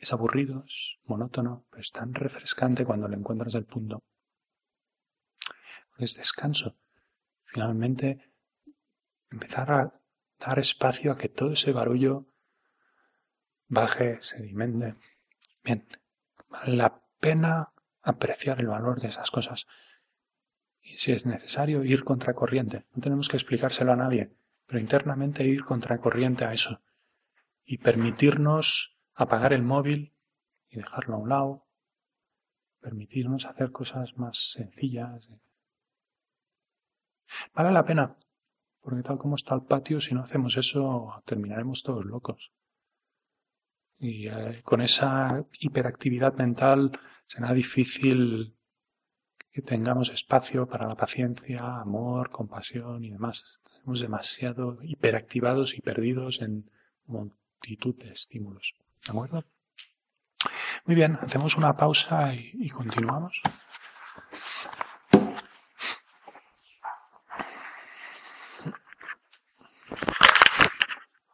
[0.00, 4.02] Es aburrido, es monótono, pero es tan refrescante cuando le encuentras el punto.
[5.98, 6.76] Es descanso.
[7.44, 8.32] Finalmente,
[9.30, 10.00] empezar a
[10.38, 12.26] dar espacio a que todo ese barullo
[13.66, 14.92] baje, sedimente.
[15.64, 15.86] Bien,
[16.48, 17.72] vale la pena
[18.02, 19.66] apreciar el valor de esas cosas
[20.82, 22.86] y si es necesario ir contracorriente.
[22.94, 24.32] No tenemos que explicárselo a nadie,
[24.66, 26.80] pero internamente ir contracorriente a eso
[27.64, 30.14] y permitirnos apagar el móvil
[30.68, 31.66] y dejarlo a un lado,
[32.80, 35.28] permitirnos hacer cosas más sencillas.
[37.54, 38.16] Vale la pena,
[38.80, 42.52] porque tal como está el patio, si no hacemos eso, terminaremos todos locos.
[43.98, 46.90] Y eh, con esa hiperactividad mental
[47.26, 48.56] será difícil
[49.52, 53.60] que tengamos espacio para la paciencia, amor, compasión y demás.
[53.64, 56.70] Estamos demasiado hiperactivados y perdidos en
[57.06, 58.74] multitud de estímulos.
[59.06, 59.44] ¿De acuerdo?
[60.86, 63.42] Muy bien, hacemos una pausa y, continuamos.